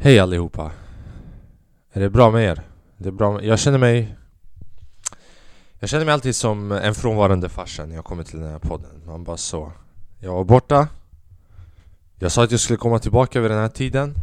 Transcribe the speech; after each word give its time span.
Hej 0.00 0.18
allihopa! 0.18 0.72
Är 1.92 2.00
det 2.00 2.10
bra 2.10 2.30
med 2.30 2.44
er? 2.44 2.62
Det 2.96 3.08
är 3.08 3.12
bra 3.12 3.32
med... 3.32 3.44
Jag 3.44 3.58
känner 3.58 3.78
mig... 3.78 4.16
Jag 5.78 5.90
känner 5.90 6.04
mig 6.04 6.14
alltid 6.14 6.36
som 6.36 6.72
en 6.72 6.94
frånvarande 6.94 7.48
farsa 7.48 7.86
när 7.86 7.94
jag 7.94 8.04
kommer 8.04 8.24
till 8.24 8.40
den 8.40 8.50
här 8.50 8.58
podden. 8.58 9.02
Man 9.06 9.24
bara 9.24 9.36
så. 9.36 9.72
Jag 10.18 10.32
var 10.32 10.44
borta. 10.44 10.88
Jag 12.18 12.32
sa 12.32 12.44
att 12.44 12.50
jag 12.50 12.60
skulle 12.60 12.76
komma 12.76 12.98
tillbaka 12.98 13.40
vid 13.40 13.50
den 13.50 13.58
här 13.58 13.68
tiden. 13.68 14.14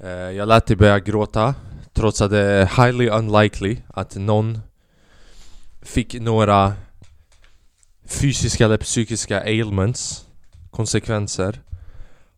Eh, 0.00 0.08
jag 0.10 0.48
lät 0.48 0.66
dig 0.66 0.76
börja 0.76 0.98
gråta 0.98 1.54
Trots 1.92 2.20
att 2.20 2.30
det 2.30 2.38
är 2.38 2.66
highly 2.66 3.08
unlikely 3.08 3.76
att 3.88 4.16
någon 4.16 4.60
fick 5.82 6.20
några 6.20 6.72
fysiska 8.04 8.64
eller 8.64 8.78
psykiska 8.78 9.40
ailments 9.40 10.26
Konsekvenser 10.70 11.60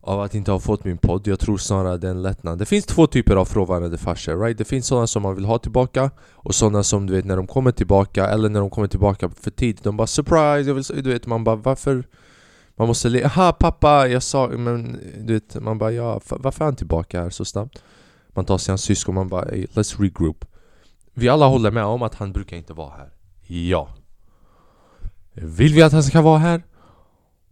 av 0.01 0.21
att 0.21 0.35
inte 0.35 0.51
ha 0.51 0.59
fått 0.59 0.83
min 0.83 0.97
podd. 0.97 1.27
Jag 1.27 1.39
tror 1.39 1.57
snarare 1.57 1.97
det 1.97 2.07
är 2.07 2.11
en 2.11 2.21
lättnad. 2.21 2.59
Det 2.59 2.65
finns 2.65 2.85
två 2.85 3.07
typer 3.07 3.35
av 3.35 3.45
frånvarande 3.45 3.97
farsor, 3.97 4.43
right? 4.43 4.57
Det 4.57 4.65
finns 4.65 4.87
sådana 4.87 5.07
som 5.07 5.23
man 5.23 5.35
vill 5.35 5.45
ha 5.45 5.57
tillbaka 5.59 6.11
Och 6.33 6.55
sådana 6.55 6.83
som 6.83 7.07
du 7.07 7.13
vet 7.13 7.25
när 7.25 7.37
de 7.37 7.47
kommer 7.47 7.71
tillbaka 7.71 8.27
Eller 8.27 8.49
när 8.49 8.59
de 8.59 8.69
kommer 8.69 8.87
tillbaka 8.87 9.29
för 9.29 9.51
tid 9.51 9.79
De 9.83 9.97
bara 9.97 10.05
'surprise' 10.05 10.67
jag 10.67 10.73
vill, 10.73 11.03
Du 11.03 11.09
vet 11.09 11.27
man 11.27 11.43
bara 11.43 11.55
varför? 11.55 12.03
Man 12.75 12.87
måste 12.87 13.09
le 13.09 13.23
Aha 13.23 13.51
pappa 13.51 14.07
jag 14.07 14.23
sa 14.23 14.47
men 14.47 14.99
du 15.19 15.33
vet 15.33 15.55
Man 15.61 15.77
bara 15.77 15.91
ja 15.91 16.21
varför 16.29 16.63
är 16.63 16.65
han 16.65 16.75
tillbaka 16.75 17.21
här 17.21 17.29
så 17.29 17.45
snabbt? 17.45 17.83
Man 18.29 18.45
tar 18.45 18.57
sig 18.57 18.71
hans 18.71 18.81
syskon 18.81 19.15
man 19.15 19.27
bara 19.27 19.45
hey, 19.45 19.65
let's 19.65 20.01
regroup. 20.01 20.45
Vi 21.13 21.29
alla 21.29 21.45
håller 21.47 21.71
med 21.71 21.83
om 21.83 22.01
att 22.01 22.15
han 22.15 22.31
brukar 22.31 22.57
inte 22.57 22.73
vara 22.73 22.89
här. 22.89 23.09
Ja. 23.47 23.89
Vill 25.33 25.73
vi 25.73 25.81
att 25.81 25.91
han 25.91 26.03
ska 26.03 26.21
vara 26.21 26.37
här? 26.37 26.63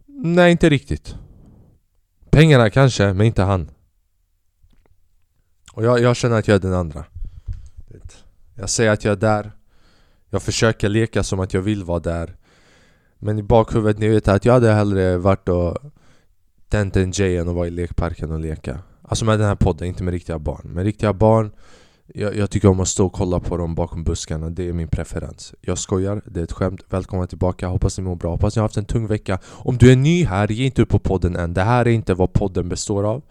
Nej 0.06 0.52
inte 0.52 0.68
riktigt. 0.68 1.14
Pengarna 2.30 2.70
kanske, 2.70 3.12
men 3.12 3.26
inte 3.26 3.42
han. 3.42 3.70
Och 5.72 5.84
jag, 5.84 6.00
jag 6.00 6.16
känner 6.16 6.38
att 6.38 6.48
jag 6.48 6.54
är 6.54 6.58
den 6.58 6.74
andra. 6.74 7.04
Jag 8.54 8.70
säger 8.70 8.90
att 8.90 9.04
jag 9.04 9.12
är 9.12 9.16
där. 9.16 9.52
Jag 10.30 10.42
försöker 10.42 10.88
leka 10.88 11.22
som 11.22 11.40
att 11.40 11.54
jag 11.54 11.62
vill 11.62 11.84
vara 11.84 12.00
där. 12.00 12.36
Men 13.18 13.38
i 13.38 13.42
bakhuvudet, 13.42 13.98
ni 13.98 14.08
vet 14.08 14.28
att 14.28 14.44
jag 14.44 14.52
hade 14.52 14.72
hellre 14.72 15.18
varit 15.18 15.48
och 15.48 15.78
tänt 16.68 16.96
en 16.96 17.10
J 17.10 17.36
än 17.36 17.48
att 17.48 17.54
vara 17.54 17.66
i 17.66 17.70
lekparken 17.70 18.30
och 18.30 18.40
leka. 18.40 18.78
Alltså 19.02 19.24
med 19.24 19.38
den 19.38 19.48
här 19.48 19.54
podden, 19.54 19.88
inte 19.88 20.02
med 20.02 20.12
riktiga 20.12 20.38
barn. 20.38 20.62
Med 20.64 20.84
riktiga 20.84 21.12
barn 21.12 21.50
jag, 22.14 22.36
jag, 22.36 22.50
tycker 22.50 22.68
om 22.68 22.80
att 22.80 22.88
stå 22.88 23.06
och 23.06 23.12
kolla 23.12 23.40
på 23.40 23.56
dem 23.56 23.74
bakom 23.74 24.04
buskarna, 24.04 24.50
det 24.50 24.68
är 24.68 24.72
min 24.72 24.88
preferens. 24.88 25.54
Jag 25.60 25.78
skojar, 25.78 26.22
det 26.26 26.40
är 26.40 26.44
ett 26.44 26.52
skämt, 26.52 26.80
välkomna 26.88 27.26
tillbaka, 27.26 27.68
hoppas 27.68 27.98
ni 27.98 28.04
mår 28.04 28.16
bra, 28.16 28.30
hoppas 28.30 28.56
ni 28.56 28.60
har 28.60 28.64
haft 28.64 28.76
en 28.76 28.84
tung 28.84 29.06
vecka. 29.06 29.38
Om 29.44 29.76
du 29.76 29.92
är 29.92 29.96
ny 29.96 30.24
här, 30.24 30.48
ge 30.48 30.64
inte 30.64 30.82
upp 30.82 30.88
på 30.88 30.98
podden 30.98 31.36
än, 31.36 31.54
det 31.54 31.62
här 31.62 31.86
är 31.86 31.90
inte 31.90 32.14
vad 32.14 32.32
podden 32.32 32.68
består 32.68 33.04
av. 33.04 33.22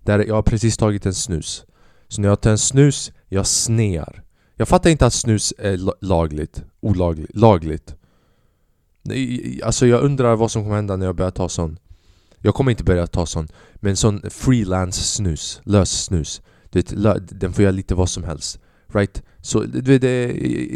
Där 0.00 0.18
Jag 0.18 0.34
har 0.34 0.42
precis 0.42 0.76
tagit 0.76 1.06
en 1.06 1.14
snus. 1.14 1.64
Så 2.08 2.20
när 2.20 2.28
jag 2.28 2.40
tar 2.40 2.50
en 2.50 2.58
snus, 2.58 3.12
jag 3.28 3.46
snear. 3.46 4.22
Jag 4.56 4.68
fattar 4.68 4.90
inte 4.90 5.06
att 5.06 5.14
snus 5.14 5.54
är 5.58 6.04
lagligt, 6.04 6.64
olagligt, 6.80 7.36
lagligt. 7.36 7.94
Alltså 9.62 9.86
jag 9.86 10.02
undrar 10.02 10.36
vad 10.36 10.50
som 10.50 10.62
kommer 10.62 10.76
hända 10.76 10.96
när 10.96 11.06
jag 11.06 11.16
börjar 11.16 11.30
ta 11.30 11.48
sån. 11.48 11.78
Jag 12.38 12.54
kommer 12.54 12.70
inte 12.70 12.84
börja 12.84 13.06
ta 13.06 13.26
sån, 13.26 13.48
men 13.74 13.96
sån 13.96 14.30
freelance 14.30 15.02
snus, 15.02 15.60
lös 15.64 16.04
snus 16.04 16.42
vet, 16.72 16.92
den 17.40 17.52
får 17.52 17.62
göra 17.62 17.72
lite 17.72 17.94
vad 17.94 18.08
som 18.08 18.24
helst. 18.24 18.60
Right? 18.92 19.22
Så 19.40 19.60
du 19.60 19.98
vet, 19.98 20.02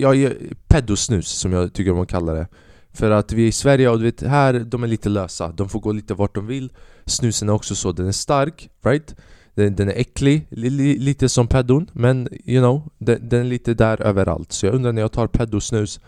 jag 0.01 0.33
pedosnus 0.69 1.29
som 1.29 1.53
jag 1.53 1.73
tycker 1.73 1.93
man 1.93 2.07
kallar 2.07 2.35
det. 2.35 2.47
För 2.93 3.11
att 3.11 3.33
vi 3.33 3.45
är 3.45 3.49
i 3.49 3.53
Sverige 3.53 3.89
och 3.89 3.99
du 3.99 4.05
vet, 4.05 4.23
här 4.23 4.61
de 4.61 4.83
är 4.83 4.87
lite 4.87 5.09
lösa. 5.09 5.53
De 5.53 5.69
får 5.69 5.81
gå 5.81 5.93
lite 5.93 6.15
vart 6.15 6.35
de 6.35 6.47
vill. 6.47 6.73
Snusen 7.07 7.49
är 7.49 7.53
också 7.53 7.75
så, 7.75 7.93
den 7.93 8.07
är 8.09 8.13
stark, 8.13 8.71
right? 8.85 9.15
Den, 9.55 9.77
den 9.77 9.89
är 9.89 9.93
äcklig, 9.93 10.47
li, 10.51 10.99
lite 10.99 11.29
som 11.29 11.47
pedon 11.47 11.91
Men 11.93 12.29
you 12.45 12.61
know, 12.61 12.91
den, 12.99 13.29
den, 13.29 13.41
är 13.41 13.45
lite 13.45 13.75
där 13.75 14.03
överallt. 14.03 14.53
Så 14.53 14.67
jag 14.67 14.75
undrar 14.75 14.93
när 14.93 15.03
jag 15.03 15.13
tar 15.13 15.27
pedosnus 15.27 16.01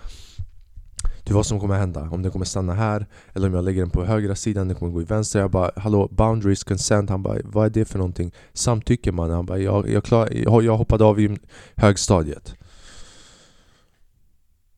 till 1.32 1.36
vad 1.36 1.46
som 1.46 1.60
kommer 1.60 1.78
hända. 1.78 2.08
Om 2.10 2.22
den 2.22 2.32
kommer 2.32 2.44
stanna 2.44 2.74
här, 2.74 3.06
eller 3.34 3.48
om 3.48 3.54
jag 3.54 3.64
lägger 3.64 3.80
den 3.80 3.90
på 3.90 4.04
högra 4.04 4.34
sidan, 4.34 4.68
den 4.68 4.76
kommer 4.76 4.92
gå 4.92 5.02
i 5.02 5.04
vänster. 5.04 5.40
Jag 5.40 5.50
bara 5.50 5.70
hallå, 5.76 6.08
boundaries, 6.10 6.64
consent. 6.64 7.10
Han 7.10 7.22
bara 7.22 7.38
vad 7.44 7.66
är 7.66 7.70
det 7.70 7.84
för 7.84 7.98
någonting? 7.98 8.32
Samtycke 8.52 9.12
man. 9.12 9.30
Han 9.30 9.46
bara 9.46 9.58
jag, 9.58 9.90
jag, 9.90 10.04
klar, 10.04 10.28
jag, 10.32 10.62
jag 10.62 10.76
hoppade 10.76 11.04
av 11.04 11.20
i 11.20 11.38
högstadiet. 11.76 12.54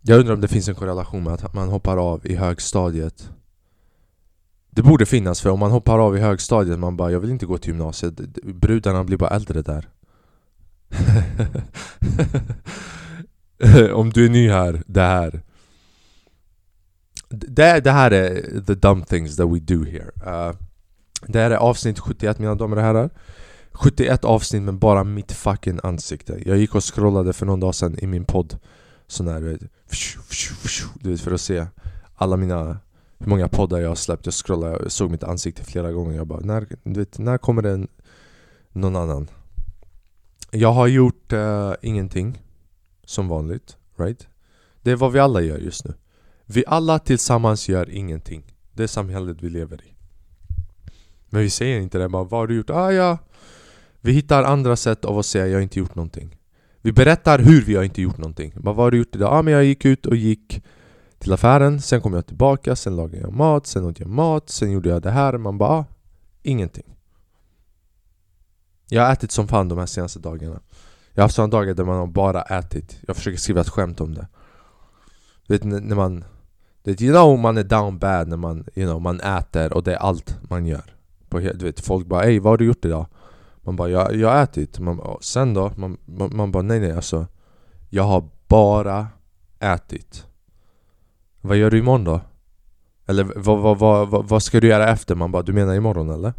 Jag 0.03 0.21
undrar 0.21 0.35
om 0.35 0.41
det 0.41 0.49
finns 0.49 0.69
en 0.69 0.75
korrelation 0.75 1.25
med 1.25 1.33
att 1.33 1.55
man 1.55 1.69
hoppar 1.69 1.97
av 1.97 2.27
i 2.27 2.37
högstadiet 2.37 3.31
Det 4.71 4.83
borde 4.83 5.07
finnas 5.07 5.41
för 5.41 5.51
om 5.51 5.59
man 5.59 5.71
hoppar 5.71 5.99
av 5.99 6.17
i 6.17 6.21
högstadiet 6.21 6.79
man 6.79 6.97
bara 6.97 7.11
jag 7.11 7.21
vill 7.21 7.31
inte 7.31 7.47
gå 7.47 7.59
till 7.59 7.71
gymnasiet 7.71 8.15
Brudarna 8.45 9.05
blir 9.05 9.17
bara 9.17 9.31
äldre 9.31 9.63
där 9.63 9.89
Om 13.95 14.11
du 14.11 14.25
är 14.25 14.29
ny 14.29 14.49
här, 14.49 14.83
det 14.87 15.01
här 15.01 15.43
det, 17.35 17.81
det 17.81 17.91
här 17.91 18.11
är 18.11 18.61
the 18.67 18.75
dumb 18.75 19.07
things 19.07 19.37
that 19.37 19.49
we 19.49 19.59
do 19.59 19.85
here. 19.85 20.11
Uh, 20.27 20.55
Det 21.27 21.39
här 21.39 21.51
är 21.51 21.57
avsnitt 21.57 21.99
71 21.99 22.39
mina 22.39 22.55
damer 22.55 22.77
och 22.77 22.83
herrar. 22.83 23.11
71 23.73 24.25
avsnitt 24.25 24.63
med 24.63 24.75
bara 24.75 25.05
mitt 25.05 25.33
fucking 25.33 25.81
ansikte. 25.83 26.43
Jag 26.47 26.57
gick 26.59 26.75
och 26.75 26.95
scrollade 26.95 27.33
för 27.33 27.47
någon 27.47 27.61
dag 27.61 27.75
sedan 27.75 27.99
i 27.99 28.07
min 28.07 28.25
podd. 28.25 28.59
Sån 29.07 29.29
här, 29.29 29.49
eh, 29.49 29.57
du 30.95 31.11
vet, 31.11 31.21
för 31.21 31.33
att 31.33 31.41
se 31.41 31.67
alla 32.15 32.37
mina 32.37 32.79
hur 33.19 33.27
många 33.27 33.49
poddar 33.49 33.81
jag 33.81 33.89
har 33.89 33.95
släppt. 33.95 34.27
Jag 34.27 34.35
scrollade, 34.35 34.79
jag 34.83 34.93
såg 34.93 35.11
mitt 35.11 35.25
ansikte 35.25 35.65
flera 35.65 35.93
gånger. 35.93 36.17
Jag 36.17 36.27
bara, 36.27 36.41
när, 36.41 36.67
du 36.83 37.01
vet, 37.01 37.19
när 37.19 37.39
kommer 37.39 37.63
det 37.63 37.87
någon 38.73 38.97
annan? 38.97 39.31
Jag 40.51 40.73
har 40.73 40.87
gjort 40.87 41.33
uh, 41.33 41.73
ingenting 41.83 42.43
Som 43.05 43.29
vanligt, 43.29 43.77
right? 43.97 44.29
Det 44.83 44.91
är 44.91 44.97
vad 44.97 45.13
vi 45.13 45.19
alla 45.19 45.41
gör 45.41 45.59
just 45.59 45.85
nu 45.85 45.95
vi 46.47 46.65
alla 46.67 46.99
tillsammans 46.99 47.69
gör 47.69 47.91
ingenting. 47.91 48.55
Det 48.73 48.89
samhället 48.89 49.37
vi 49.41 49.51
lever 49.51 49.85
i. 49.85 49.95
Men 51.31 51.43
vi 51.43 51.51
säger 51.51 51.81
inte 51.81 51.99
det, 51.99 52.09
bara 52.09 52.25
vad 52.25 52.41
har 52.41 52.47
du 52.47 52.57
gjort? 52.57 52.71
Ah 52.71 52.93
ja. 52.93 53.19
Vi 54.01 54.13
hittar 54.13 54.45
andra 54.45 54.77
sätt 54.77 55.05
av 55.05 55.19
att 55.19 55.27
säga 55.27 55.47
jag 55.47 55.57
har 55.57 55.63
inte 55.63 55.79
gjort 55.79 55.95
någonting. 55.95 56.37
Vi 56.81 56.93
berättar 56.93 57.39
hur 57.39 57.65
vi 57.65 57.77
har 57.77 57.85
inte 57.85 58.03
gjort 58.03 58.19
någonting. 58.19 58.53
Bara, 58.57 58.75
vad 58.75 58.87
har 58.87 58.91
du 58.91 58.99
gjort 58.99 59.17
idag? 59.17 59.33
Ah 59.33 59.43
men 59.43 59.53
jag 59.53 59.65
gick 59.65 59.85
ut 59.85 60.07
och 60.07 60.17
gick 60.17 60.63
till 61.19 61.33
affären. 61.33 61.81
Sen 61.81 62.01
kom 62.01 62.15
jag 62.15 62.27
tillbaka, 62.27 62.77
sen 62.77 62.97
lagade 62.97 63.19
jag 63.19 63.33
mat, 63.33 63.67
sen 63.67 63.85
åt 63.85 64.01
jag 64.01 64.09
mat. 64.09 64.51
Sen 64.51 64.71
gjorde 64.71 64.89
jag 64.89 65.03
det 65.03 65.11
här, 65.11 65.39
man 65.39 65.59
bara 65.59 65.71
ah, 65.71 65.85
ingenting. 66.43 66.97
Jag 68.89 69.03
har 69.03 69.13
ätit 69.13 69.31
som 69.31 69.49
fan 69.49 69.69
de 69.69 69.79
här 69.79 69.87
senaste 69.87 70.19
dagarna. 70.19 70.61
Jag 71.13 71.23
har 71.23 71.25
haft 71.25 71.35
sådana 71.35 71.51
dagar 71.51 71.75
där 71.75 71.85
man 71.85 71.97
har 71.97 72.07
bara 72.07 72.43
ätit. 72.43 72.99
Jag 73.07 73.17
försöker 73.17 73.39
skriva 73.39 73.61
ett 73.61 73.69
skämt 73.69 74.01
om 74.01 74.15
det. 74.15 74.29
Du 75.47 75.55
vet 75.55 75.65
när 75.65 75.97
man 75.97 76.25
det, 76.85 77.03
you 77.03 77.13
know 77.13 77.39
man 77.39 77.59
är 77.59 77.65
down 77.65 77.99
bad 77.99 78.29
när 78.29 78.37
man, 78.37 78.65
you 78.75 78.87
know, 78.87 79.01
man 79.01 79.21
äter 79.21 79.73
och 79.73 79.83
det 79.83 79.93
är 79.93 79.97
allt 79.97 80.39
man 80.49 80.67
gör 80.67 80.95
på, 81.29 81.39
du 81.39 81.65
vet, 81.65 81.81
Folk 81.81 82.07
bara 82.07 82.25
ey 82.25 82.39
vad 82.39 82.53
har 82.53 82.59
du 82.59 82.65
gjort 82.65 82.85
idag? 82.85 83.07
Man 83.57 83.77
bara 83.77 83.89
jag, 83.89 84.17
jag 84.17 84.29
har 84.29 84.43
ätit, 84.43 84.79
man, 84.79 85.17
sen 85.21 85.55
då? 85.55 85.73
Man, 85.77 85.99
man, 86.05 86.37
man 86.37 86.53
bara 86.53 86.63
nej 86.63 86.81
nej 86.81 86.93
alltså 86.93 87.27
Jag 87.91 88.03
har 88.03 88.29
bara 88.49 89.07
ätit 89.61 90.27
Vad 91.41 91.57
gör 91.57 91.71
du 91.71 91.79
imorgon 91.79 92.05
då? 92.05 92.21
Eller 93.07 93.25
vad, 93.37 93.59
vad, 93.59 93.79
vad, 93.79 94.09
vad, 94.09 94.29
vad 94.29 94.43
ska 94.43 94.61
du 94.61 94.69
göra 94.69 94.91
efter? 94.91 95.15
Man 95.15 95.33
bara 95.33 95.43
du 95.43 95.53
menar 95.53 95.75
imorgon 95.75 96.11
eller? 96.11 96.33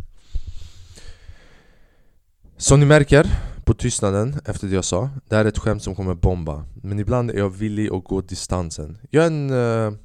Som 2.57 2.79
ni 2.79 2.85
märker 2.85 3.27
på 3.63 3.73
tystnaden 3.73 4.35
efter 4.45 4.67
det 4.67 4.75
jag 4.75 4.85
sa 4.85 5.09
Det 5.29 5.35
här 5.35 5.45
är 5.45 5.49
ett 5.49 5.59
skämt 5.59 5.83
som 5.83 5.95
kommer 5.95 6.13
bomba 6.13 6.63
Men 6.75 6.99
ibland 6.99 7.31
är 7.31 7.37
jag 7.37 7.49
villig 7.49 7.93
att 7.93 8.03
gå 8.03 8.21
distansen 8.21 8.97
Jag 9.09 9.23
är 9.23 9.27
en... 9.27 9.49
Eh, 9.49 9.99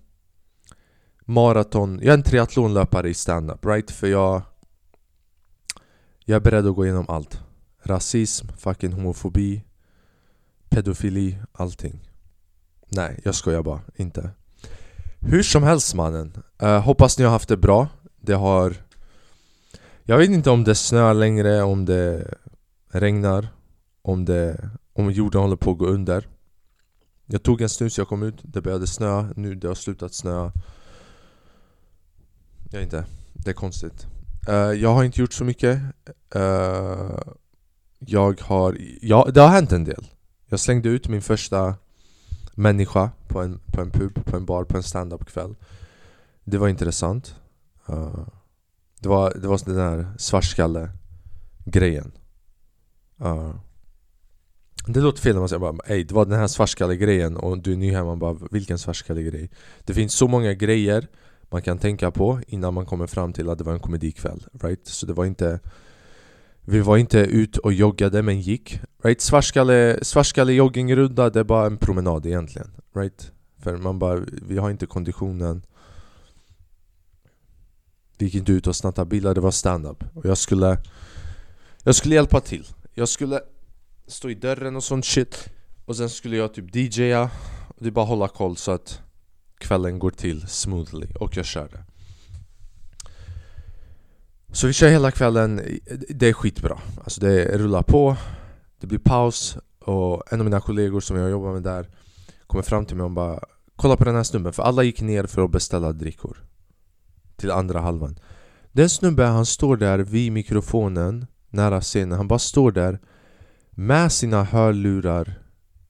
Maraton, 1.30 1.98
jag 2.02 2.12
är 2.12 2.18
en 2.18 2.22
triathlonlöpare 2.22 3.08
i 3.08 3.14
stand-up, 3.14 3.64
right? 3.66 3.90
För 3.90 4.06
jag 4.06 4.42
Jag 6.24 6.36
är 6.36 6.40
beredd 6.40 6.66
att 6.66 6.74
gå 6.74 6.84
igenom 6.84 7.06
allt. 7.08 7.40
Rasism, 7.82 8.46
fucking 8.58 8.92
homofobi 8.92 9.64
Pedofili, 10.68 11.38
allting. 11.52 12.08
Nej, 12.88 13.20
jag 13.24 13.34
skojar 13.34 13.62
bara, 13.62 13.80
inte. 13.96 14.30
Hur 15.20 15.42
som 15.42 15.62
helst 15.62 15.94
mannen. 15.94 16.42
Uh, 16.62 16.78
Hoppas 16.78 17.18
ni 17.18 17.24
har 17.24 17.32
haft 17.32 17.48
det 17.48 17.56
bra. 17.56 17.88
Det 18.20 18.34
har 18.34 18.76
Jag 20.02 20.18
vet 20.18 20.30
inte 20.30 20.50
om 20.50 20.64
det 20.64 20.74
snöar 20.74 21.14
längre, 21.14 21.62
om 21.62 21.84
det 21.84 22.34
regnar 22.92 23.48
Om 24.02 24.24
det 24.24 24.70
Om 24.92 25.10
jorden 25.10 25.40
håller 25.40 25.56
på 25.56 25.70
att 25.70 25.78
gå 25.78 25.86
under. 25.86 26.28
Jag 27.26 27.42
tog 27.42 27.60
en 27.60 27.68
snus, 27.68 27.98
jag 27.98 28.08
kom 28.08 28.22
ut, 28.22 28.40
det 28.42 28.60
började 28.60 28.86
snöa. 28.86 29.32
Nu 29.36 29.54
det 29.54 29.68
har 29.68 29.74
slutat 29.74 30.14
snöa 30.14 30.52
jag 32.70 32.82
inte. 32.82 33.04
Det 33.32 33.50
är 33.50 33.54
konstigt. 33.54 34.06
Uh, 34.48 34.54
jag 34.54 34.94
har 34.94 35.04
inte 35.04 35.20
gjort 35.20 35.32
så 35.32 35.44
mycket. 35.44 35.80
Uh, 36.36 37.18
jag 37.98 38.40
har... 38.40 38.76
Ja, 39.00 39.28
det 39.34 39.40
har 39.40 39.48
hänt 39.48 39.72
en 39.72 39.84
del. 39.84 40.06
Jag 40.46 40.60
slängde 40.60 40.88
ut 40.88 41.08
min 41.08 41.22
första 41.22 41.74
människa 42.54 43.10
på 43.28 43.40
en, 43.40 43.60
på 43.66 43.80
en 43.80 43.90
pub, 43.90 44.24
på 44.24 44.36
en 44.36 44.44
bar, 44.44 44.64
på 44.64 44.76
en 44.76 44.82
stand-up 44.82 45.26
kväll. 45.26 45.54
Det 46.44 46.58
var 46.58 46.68
intressant. 46.68 47.34
Uh, 47.88 48.26
det 49.00 49.08
var, 49.08 49.32
det 49.34 49.48
var 49.48 49.60
den 49.64 49.76
där 49.76 50.06
svartskalle 50.18 50.90
grejen. 51.64 52.12
Uh. 53.24 53.54
Det 54.86 55.00
låter 55.00 55.22
fel 55.22 55.34
när 55.34 55.40
man 55.40 55.48
säger 55.48 55.60
bara 55.60 55.76
Ey, 55.86 56.04
det 56.04 56.14
var 56.14 56.24
den 56.24 56.38
här 56.38 56.46
svartskalle-grejen 56.46 57.36
och 57.36 57.58
du 57.58 57.72
är 57.72 57.76
ny 57.76 57.92
här, 57.92 58.04
man 58.04 58.18
bara 58.18 58.36
vilken 58.50 58.78
svartskalle-grej? 58.78 59.50
Det 59.84 59.94
finns 59.94 60.14
så 60.14 60.28
många 60.28 60.52
grejer 60.52 61.08
man 61.50 61.62
kan 61.62 61.78
tänka 61.78 62.10
på 62.10 62.40
innan 62.46 62.74
man 62.74 62.86
kommer 62.86 63.06
fram 63.06 63.32
till 63.32 63.48
att 63.48 63.58
det 63.58 63.64
var 63.64 63.72
en 63.72 63.80
komedikväll, 63.80 64.46
right? 64.52 64.86
Så 64.86 65.06
det 65.06 65.12
var 65.12 65.24
inte 65.24 65.60
Vi 66.64 66.80
var 66.80 66.96
inte 66.96 67.18
ut 67.18 67.56
och 67.56 67.72
joggade 67.72 68.22
men 68.22 68.40
gick, 68.40 68.80
right? 69.02 69.20
Svartskalle, 69.20 69.98
svartskalle 70.02 70.52
joggingrunda, 70.52 71.30
det 71.30 71.40
är 71.40 71.44
bara 71.44 71.66
en 71.66 71.76
promenad 71.76 72.26
egentligen, 72.26 72.70
right? 72.94 73.32
För 73.58 73.76
man 73.76 73.98
bara, 73.98 74.20
vi 74.42 74.58
har 74.58 74.70
inte 74.70 74.86
konditionen 74.86 75.62
Vi 78.18 78.24
gick 78.24 78.34
inte 78.34 78.52
ut 78.52 78.66
och 78.66 78.76
snattade 78.76 79.08
bilar, 79.08 79.34
det 79.34 79.40
var 79.40 79.50
stand-up 79.50 80.04
Och 80.14 80.26
jag 80.26 80.38
skulle 80.38 80.78
Jag 81.84 81.94
skulle 81.94 82.14
hjälpa 82.14 82.40
till 82.40 82.66
Jag 82.94 83.08
skulle 83.08 83.40
stå 84.06 84.30
i 84.30 84.34
dörren 84.34 84.76
och 84.76 84.84
sånt 84.84 85.04
shit 85.04 85.48
Och 85.84 85.96
sen 85.96 86.10
skulle 86.10 86.36
jag 86.36 86.54
typ 86.54 86.74
DJa 86.74 87.30
Och 87.68 87.76
det 87.78 87.88
är 87.88 87.90
bara 87.90 88.04
hålla 88.04 88.28
koll 88.28 88.56
så 88.56 88.72
att 88.72 89.00
kvällen 89.60 89.98
går 89.98 90.10
till 90.10 90.48
smoothly 90.48 91.06
och 91.20 91.36
jag 91.36 91.44
kör 91.44 91.68
det. 91.68 91.84
Så 94.52 94.66
vi 94.66 94.72
kör 94.72 94.88
hela 94.88 95.10
kvällen, 95.10 95.60
det 96.08 96.28
är 96.28 96.32
skitbra. 96.32 96.78
Alltså 97.04 97.20
det 97.20 97.58
rullar 97.58 97.82
på 97.82 98.16
Det 98.80 98.86
blir 98.86 98.98
paus 98.98 99.56
och 99.78 100.32
en 100.32 100.40
av 100.40 100.44
mina 100.44 100.60
kollegor 100.60 101.00
som 101.00 101.16
jag 101.16 101.30
jobbar 101.30 101.52
med 101.52 101.62
där 101.62 101.88
Kommer 102.46 102.62
fram 102.62 102.86
till 102.86 102.96
mig 102.96 103.04
och 103.04 103.10
bara 103.10 103.40
Kolla 103.76 103.96
på 103.96 104.04
den 104.04 104.14
här 104.14 104.22
snubben, 104.22 104.52
för 104.52 104.62
alla 104.62 104.82
gick 104.82 105.00
ner 105.00 105.24
för 105.24 105.44
att 105.44 105.50
beställa 105.50 105.92
drickor 105.92 106.44
Till 107.36 107.50
andra 107.50 107.80
halvan. 107.80 108.18
Den 108.72 108.88
snubben 108.88 109.32
han 109.32 109.46
står 109.46 109.76
där 109.76 109.98
vid 109.98 110.32
mikrofonen 110.32 111.26
Nära 111.50 111.80
scenen, 111.80 112.18
han 112.18 112.28
bara 112.28 112.38
står 112.38 112.72
där 112.72 113.00
Med 113.70 114.12
sina 114.12 114.44
hörlurar 114.44 115.38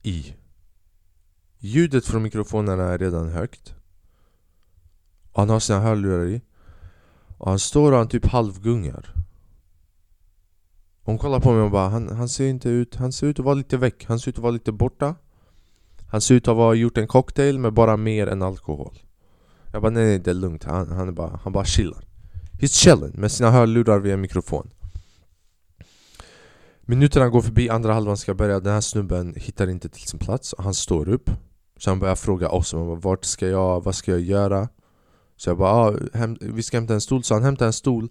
i. 0.02 0.34
Ljudet 1.62 2.06
från 2.06 2.22
mikrofonerna 2.22 2.84
är 2.84 2.98
redan 2.98 3.28
högt. 3.28 3.74
Och 5.32 5.40
Han 5.40 5.48
har 5.48 5.60
sina 5.60 5.80
hörlurar 5.80 6.26
i. 6.26 6.40
Och 7.38 7.48
han 7.48 7.58
står 7.58 7.92
och 7.92 7.98
han 7.98 8.08
typ 8.08 8.26
halvgungar. 8.26 9.14
Hon 11.02 11.18
kollar 11.18 11.40
på 11.40 11.52
mig 11.52 11.62
och 11.62 11.70
bara 11.70 11.88
han, 11.88 12.16
han 12.16 12.28
ser 12.28 12.46
inte 12.46 12.68
ut, 12.68 12.96
han 12.96 13.12
ser 13.12 13.26
ut 13.26 13.38
att 13.38 13.44
vara 13.44 13.54
lite 13.54 13.76
väck, 13.76 14.04
han 14.04 14.20
ser 14.20 14.28
ut 14.30 14.36
att 14.36 14.42
vara 14.42 14.52
lite 14.52 14.72
borta. 14.72 15.14
Han 16.08 16.20
ser 16.20 16.34
ut 16.34 16.48
att 16.48 16.56
ha 16.56 16.74
gjort 16.74 16.98
en 16.98 17.06
cocktail 17.06 17.58
med 17.58 17.72
bara 17.72 17.96
mer 17.96 18.26
än 18.26 18.42
alkohol. 18.42 18.98
Jag 19.72 19.82
bara 19.82 19.90
nej, 19.90 20.04
nej 20.04 20.18
det 20.18 20.30
är 20.30 20.34
lugnt, 20.34 20.64
han, 20.64 20.92
han, 20.92 21.08
är 21.08 21.12
bara, 21.12 21.40
han 21.42 21.52
bara 21.52 21.64
chillar. 21.64 22.04
He's 22.52 22.74
chilling 22.82 23.20
med 23.20 23.32
sina 23.32 23.50
hörlurar 23.50 23.98
via 23.98 24.16
mikrofon. 24.16 24.70
Minuterna 26.80 27.28
går 27.28 27.40
förbi, 27.42 27.68
andra 27.68 27.94
halvan 27.94 28.16
ska 28.16 28.34
börja, 28.34 28.60
den 28.60 28.72
här 28.72 28.80
snubben 28.80 29.34
hittar 29.36 29.70
inte 29.70 29.88
till 29.88 30.08
sin 30.08 30.18
plats. 30.18 30.52
Och 30.52 30.64
han 30.64 30.74
står 30.74 31.08
upp. 31.08 31.30
Så 31.80 31.90
han 31.90 31.98
började 31.98 32.20
fråga 32.20 32.48
oss, 32.48 32.74
vart 32.74 33.24
ska 33.24 33.48
jag, 33.48 33.84
vad 33.84 33.94
ska 33.94 34.10
jag 34.10 34.20
göra? 34.20 34.68
Så 35.36 35.50
jag 35.50 35.58
bara, 35.58 35.70
ah, 35.70 35.94
hem, 36.14 36.36
vi 36.40 36.62
ska 36.62 36.76
hämta 36.76 36.94
en 36.94 37.00
stol, 37.00 37.22
så 37.22 37.34
han 37.34 37.42
hämtar 37.42 37.66
en 37.66 37.72
stol 37.72 38.08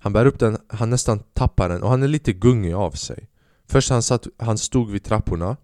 Han 0.00 0.12
bär 0.12 0.26
upp 0.26 0.38
den, 0.38 0.58
han 0.68 0.90
nästan 0.90 1.18
tappar 1.18 1.68
den 1.68 1.82
och 1.82 1.88
han 1.88 2.02
är 2.02 2.08
lite 2.08 2.32
gungig 2.32 2.72
av 2.72 2.90
sig 2.90 3.28
Först 3.68 3.90
han, 3.90 4.02
satt, 4.02 4.26
han 4.36 4.58
stod 4.58 4.90
vid 4.90 5.04
trapporna 5.04 5.56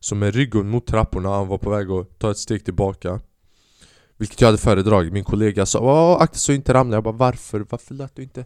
Så 0.00 0.14
med 0.14 0.34
ryggen 0.34 0.68
mot 0.68 0.86
trapporna, 0.86 1.28
han 1.28 1.48
var 1.48 1.58
på 1.58 1.70
väg 1.70 1.90
att 1.90 2.18
ta 2.18 2.30
ett 2.30 2.38
steg 2.38 2.64
tillbaka 2.64 3.20
Vilket 4.16 4.40
jag 4.40 4.48
hade 4.48 4.58
föredragit, 4.58 5.12
min 5.12 5.24
kollega 5.24 5.66
sa 5.66 6.18
akta 6.18 6.38
så 6.38 6.52
inte 6.52 6.74
ramlar 6.74 6.96
Jag 6.96 7.04
bara 7.04 7.14
varför? 7.14 7.66
Varför 7.70 7.94
lät 7.94 8.16
du 8.16 8.22
inte? 8.22 8.44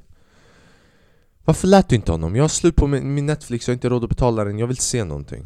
Varför 1.45 1.69
lät 1.69 1.89
du 1.89 1.97
inte 1.97 2.13
honom? 2.13 2.37
Jag 2.37 2.45
har 2.45 2.49
slut 2.49 2.77
på 2.77 2.87
min, 2.87 3.15
min 3.15 3.27
Netflix, 3.27 3.69
jag 3.69 3.73
har 3.73 3.77
inte 3.77 3.89
råd 3.89 4.05
att 4.05 4.11
betala 4.11 4.45
den, 4.45 4.59
jag 4.59 4.67
vill 4.67 4.77
se 4.77 5.05
någonting 5.05 5.45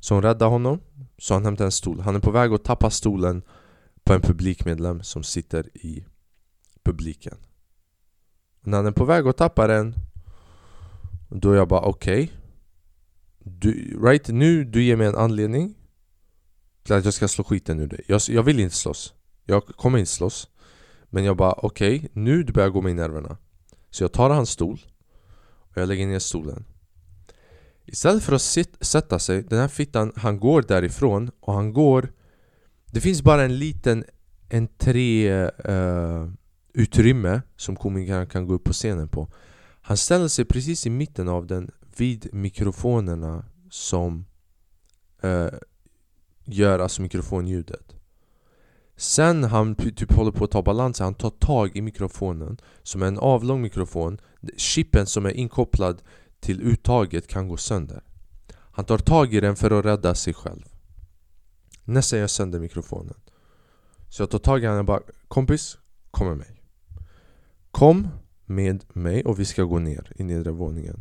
Så 0.00 0.14
hon 0.14 0.22
räddade 0.22 0.50
honom, 0.50 0.80
så 1.18 1.34
han 1.34 1.44
hämtar 1.44 1.64
en 1.64 1.72
stol. 1.72 2.00
Han 2.00 2.16
är 2.16 2.20
på 2.20 2.30
väg 2.30 2.52
att 2.52 2.64
tappa 2.64 2.90
stolen 2.90 3.42
på 4.04 4.12
en 4.12 4.20
publikmedlem 4.20 5.02
som 5.02 5.22
sitter 5.22 5.76
i 5.76 6.04
publiken. 6.82 7.36
När 8.60 8.76
han 8.76 8.86
är 8.86 8.92
på 8.92 9.04
väg 9.04 9.26
att 9.26 9.36
tappa 9.36 9.66
den 9.66 9.94
Då 11.28 11.52
är 11.52 11.56
jag 11.56 11.68
bara 11.68 11.80
okej. 11.80 12.32
Okay. 13.44 13.96
Right 14.02 14.28
nu, 14.28 14.64
du 14.64 14.82
ger 14.82 14.96
mig 14.96 15.06
en 15.06 15.16
anledning 15.16 15.74
Till 16.82 16.94
att 16.94 17.04
jag 17.04 17.14
ska 17.14 17.28
slå 17.28 17.44
skiten 17.44 17.80
ur 17.80 17.86
dig. 17.86 18.04
Jag, 18.06 18.20
jag 18.28 18.42
vill 18.42 18.60
inte 18.60 18.76
slåss. 18.76 19.14
Jag 19.44 19.66
kommer 19.66 19.98
inte 19.98 20.10
slåss. 20.10 20.48
Men 21.10 21.24
jag 21.24 21.36
bara 21.36 21.52
okej, 21.52 21.96
okay, 21.96 22.08
nu 22.12 22.42
du 22.42 22.52
börjar 22.52 22.68
gå 22.68 22.82
mig 22.82 22.92
i 22.92 22.94
nerverna. 22.94 23.36
Så 23.90 24.04
jag 24.04 24.12
tar 24.12 24.30
hans 24.30 24.50
stol 24.50 24.86
Och 25.38 25.76
jag 25.76 25.88
lägger 25.88 26.06
ner 26.06 26.18
stolen. 26.18 26.64
Istället 27.86 28.22
för 28.22 28.32
att 28.32 28.42
sit, 28.42 28.76
sätta 28.80 29.18
sig, 29.18 29.42
den 29.42 29.58
här 29.58 29.68
fittan, 29.68 30.12
han 30.16 30.40
går 30.40 30.62
därifrån 30.62 31.30
och 31.40 31.54
han 31.54 31.72
går 31.72 32.12
Det 32.86 33.00
finns 33.00 33.22
bara 33.22 33.44
en 33.44 33.58
liten 33.58 34.04
entré 34.50 35.32
uh, 35.44 35.50
eh, 35.64 36.28
utrymme 36.72 37.42
som 37.56 37.76
komikern 37.76 38.26
kan 38.26 38.46
gå 38.46 38.54
upp 38.54 38.64
på 38.64 38.72
scenen 38.72 39.08
på. 39.08 39.28
Han 39.80 39.96
ställer 39.96 40.28
sig 40.28 40.44
precis 40.44 40.86
i 40.86 40.90
mitten 40.90 41.28
av 41.28 41.46
den 41.46 41.70
vid 41.96 42.34
mikrofonerna 42.34 43.44
som 43.70 44.26
uh, 45.24 45.48
gör 46.44 46.78
alltså 46.78 47.02
mikrofonljudet. 47.02 47.96
Sen 48.96 49.44
han 49.44 49.74
typ 49.74 50.12
håller 50.12 50.32
på 50.32 50.44
att 50.44 50.50
ta 50.50 50.62
balansen, 50.62 51.04
han 51.04 51.14
tar 51.14 51.30
tag 51.30 51.76
i 51.76 51.82
mikrofonen 51.82 52.56
Som 52.82 53.02
är 53.02 53.06
en 53.06 53.18
avlång 53.18 53.62
mikrofon 53.62 54.18
Chippen 54.56 55.06
som 55.06 55.26
är 55.26 55.30
inkopplad 55.30 56.02
till 56.40 56.62
uttaget 56.62 57.28
kan 57.28 57.48
gå 57.48 57.56
sönder. 57.56 58.02
Han 58.52 58.84
tar 58.84 58.98
tag 58.98 59.34
i 59.34 59.40
den 59.40 59.56
för 59.56 59.78
att 59.78 59.84
rädda 59.84 60.14
sig 60.14 60.34
själv. 60.34 60.62
Nästan 61.84 62.18
jag 62.18 62.30
sönder 62.30 62.60
mikrofonen? 62.60 63.14
Så 64.08 64.22
jag 64.22 64.30
tar 64.30 64.38
tag 64.38 64.62
i 64.62 64.66
honom 64.66 64.80
och 64.80 64.84
bara 64.84 65.00
Kompis, 65.28 65.78
kom 66.10 66.26
med 66.26 66.36
mig. 66.36 66.62
Kom 67.70 68.08
med 68.44 68.84
mig 68.92 69.24
och 69.24 69.40
vi 69.40 69.44
ska 69.44 69.62
gå 69.62 69.78
ner 69.78 70.12
i 70.16 70.24
nedre 70.24 70.50
våningen. 70.50 71.00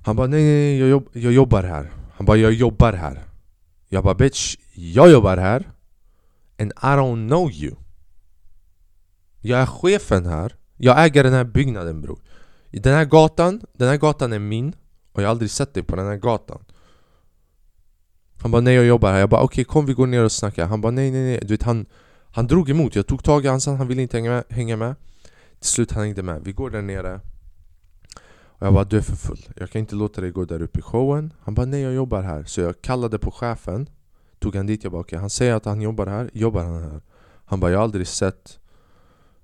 Han 0.00 0.16
bara 0.16 0.26
nej, 0.26 0.42
nej, 0.42 0.78
jag, 0.78 0.88
jobb 0.88 1.08
jag 1.12 1.32
jobbar 1.32 1.62
här. 1.62 1.92
Han 2.12 2.26
bara 2.26 2.36
jag 2.36 2.52
jobbar 2.52 2.92
här. 2.92 3.24
Jag 3.88 4.04
bara 4.04 4.14
bitch, 4.14 4.56
jag 4.74 5.10
jobbar 5.10 5.36
här. 5.36 5.70
And 6.58 6.72
I 6.72 6.96
don't 6.96 7.28
know 7.28 7.52
you. 7.52 7.76
Jag 9.40 9.60
är 9.60 9.66
chefen 9.66 10.26
här. 10.26 10.56
Jag 10.76 11.04
äger 11.04 11.24
den 11.24 11.32
här 11.32 11.44
byggnaden 11.44 12.00
bror. 12.00 12.20
Den 12.70 12.94
här 12.94 13.04
gatan, 13.04 13.60
den 13.72 13.88
här 13.88 13.96
gatan 13.96 14.32
är 14.32 14.38
min 14.38 14.76
Och 15.12 15.22
jag 15.22 15.26
har 15.26 15.30
aldrig 15.30 15.50
sett 15.50 15.74
dig 15.74 15.82
på 15.82 15.96
den 15.96 16.06
här 16.06 16.16
gatan. 16.16 16.64
Han 18.38 18.50
bara 18.50 18.60
nej 18.60 18.74
jag 18.74 18.86
jobbar 18.86 19.12
här. 19.12 19.18
Jag 19.18 19.28
bara 19.28 19.40
okej 19.42 19.62
okay, 19.62 19.64
kom 19.64 19.86
vi 19.86 19.92
går 19.92 20.06
ner 20.06 20.24
och 20.24 20.32
snackar. 20.32 20.66
Han 20.66 20.80
bara 20.80 20.92
nej 20.92 21.10
nej 21.10 21.22
nej. 21.22 21.38
Du 21.42 21.46
vet, 21.46 21.62
han, 21.62 21.86
han 22.30 22.46
drog 22.46 22.70
emot. 22.70 22.96
Jag 22.96 23.06
tog 23.06 23.24
tag 23.24 23.44
i 23.44 23.48
hans 23.48 23.66
han 23.66 23.88
ville 23.88 24.02
inte 24.02 24.16
hänga 24.16 24.30
med, 24.30 24.44
hänga 24.48 24.76
med. 24.76 24.94
Till 25.58 25.70
slut 25.70 25.92
han 25.92 26.02
hängde 26.04 26.22
med. 26.22 26.44
Vi 26.44 26.52
går 26.52 26.70
där 26.70 26.82
nere. 26.82 27.20
Och 28.58 28.66
jag 28.66 28.74
bara 28.74 28.84
du 28.84 28.96
är 28.96 29.02
för 29.02 29.16
full, 29.16 29.46
jag 29.56 29.70
kan 29.70 29.80
inte 29.80 29.94
låta 29.94 30.20
dig 30.20 30.30
gå 30.30 30.44
där 30.44 30.62
uppe 30.62 30.78
i 30.78 30.82
showen. 30.82 31.32
Han 31.40 31.54
bara 31.54 31.66
nej 31.66 31.80
jag 31.80 31.94
jobbar 31.94 32.22
här. 32.22 32.44
Så 32.44 32.60
jag 32.60 32.82
kallade 32.82 33.18
på 33.18 33.30
chefen. 33.30 33.88
Tog 34.38 34.56
han 34.56 34.66
dit, 34.66 34.84
jag 34.84 34.92
bara 34.92 35.00
okej, 35.00 35.16
okay. 35.16 35.20
han 35.20 35.30
säger 35.30 35.54
att 35.54 35.64
han 35.64 35.80
jobbar 35.80 36.06
här, 36.06 36.30
jobbar 36.32 36.64
han 36.64 36.82
här? 36.82 37.00
Han 37.44 37.60
bara 37.60 37.70
jag 37.70 37.78
har 37.78 37.84
aldrig 37.84 38.06
sett 38.06 38.58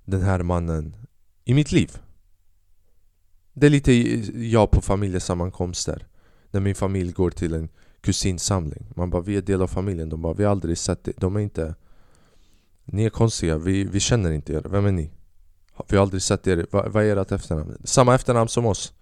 den 0.04 0.22
här 0.22 0.42
mannen 0.42 0.96
i 1.44 1.54
mitt 1.54 1.72
liv. 1.72 1.98
Det 3.52 3.66
är 3.66 3.70
lite 3.70 3.92
jag 4.46 4.70
på 4.70 4.80
familjesammankomster 4.80 6.06
När 6.50 6.60
min 6.60 6.74
familj 6.74 7.12
går 7.12 7.30
till 7.30 7.54
en 7.54 7.68
kusinsamling 8.00 8.86
Man 8.96 9.10
bara 9.10 9.22
vi 9.22 9.36
är 9.36 9.42
del 9.42 9.62
av 9.62 9.66
familjen, 9.66 10.08
de 10.08 10.22
bara 10.22 10.34
vi 10.34 10.44
har 10.44 10.50
aldrig 10.50 10.78
sett 10.78 11.04
det 11.04 11.12
De 11.16 11.36
är 11.36 11.40
inte 11.40 11.74
Ni 12.84 13.04
är 13.04 13.10
konstiga, 13.10 13.58
vi, 13.58 13.84
vi 13.84 14.00
känner 14.00 14.32
inte 14.32 14.52
er, 14.52 14.62
vem 14.70 14.86
är 14.86 14.92
ni? 14.92 15.10
Vi 15.88 15.96
har 15.96 16.02
aldrig 16.02 16.22
sett 16.22 16.46
er, 16.46 16.66
vad, 16.70 16.92
vad 16.92 17.04
är 17.04 17.16
ert 17.16 17.32
efternamn? 17.32 17.76
Samma 17.84 18.14
efternamn 18.14 18.48
som 18.48 18.66
oss 18.66 18.92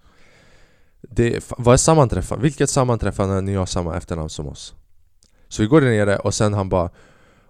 det, 1.01 1.51
Vad 1.57 1.73
är 1.73 1.77
sammanträffande? 1.77 2.43
Vilket 2.43 2.69
sammanträffande 2.69 3.35
när 3.35 3.41
ni 3.41 3.53
har 3.53 3.65
samma 3.65 3.97
efternamn 3.97 4.29
som 4.29 4.47
oss? 4.47 4.75
Så 5.47 5.61
vi 5.61 5.67
går 5.67 5.81
där 5.81 5.89
nere 5.89 6.17
och 6.17 6.33
sen 6.33 6.53
han 6.53 6.69
bara 6.69 6.89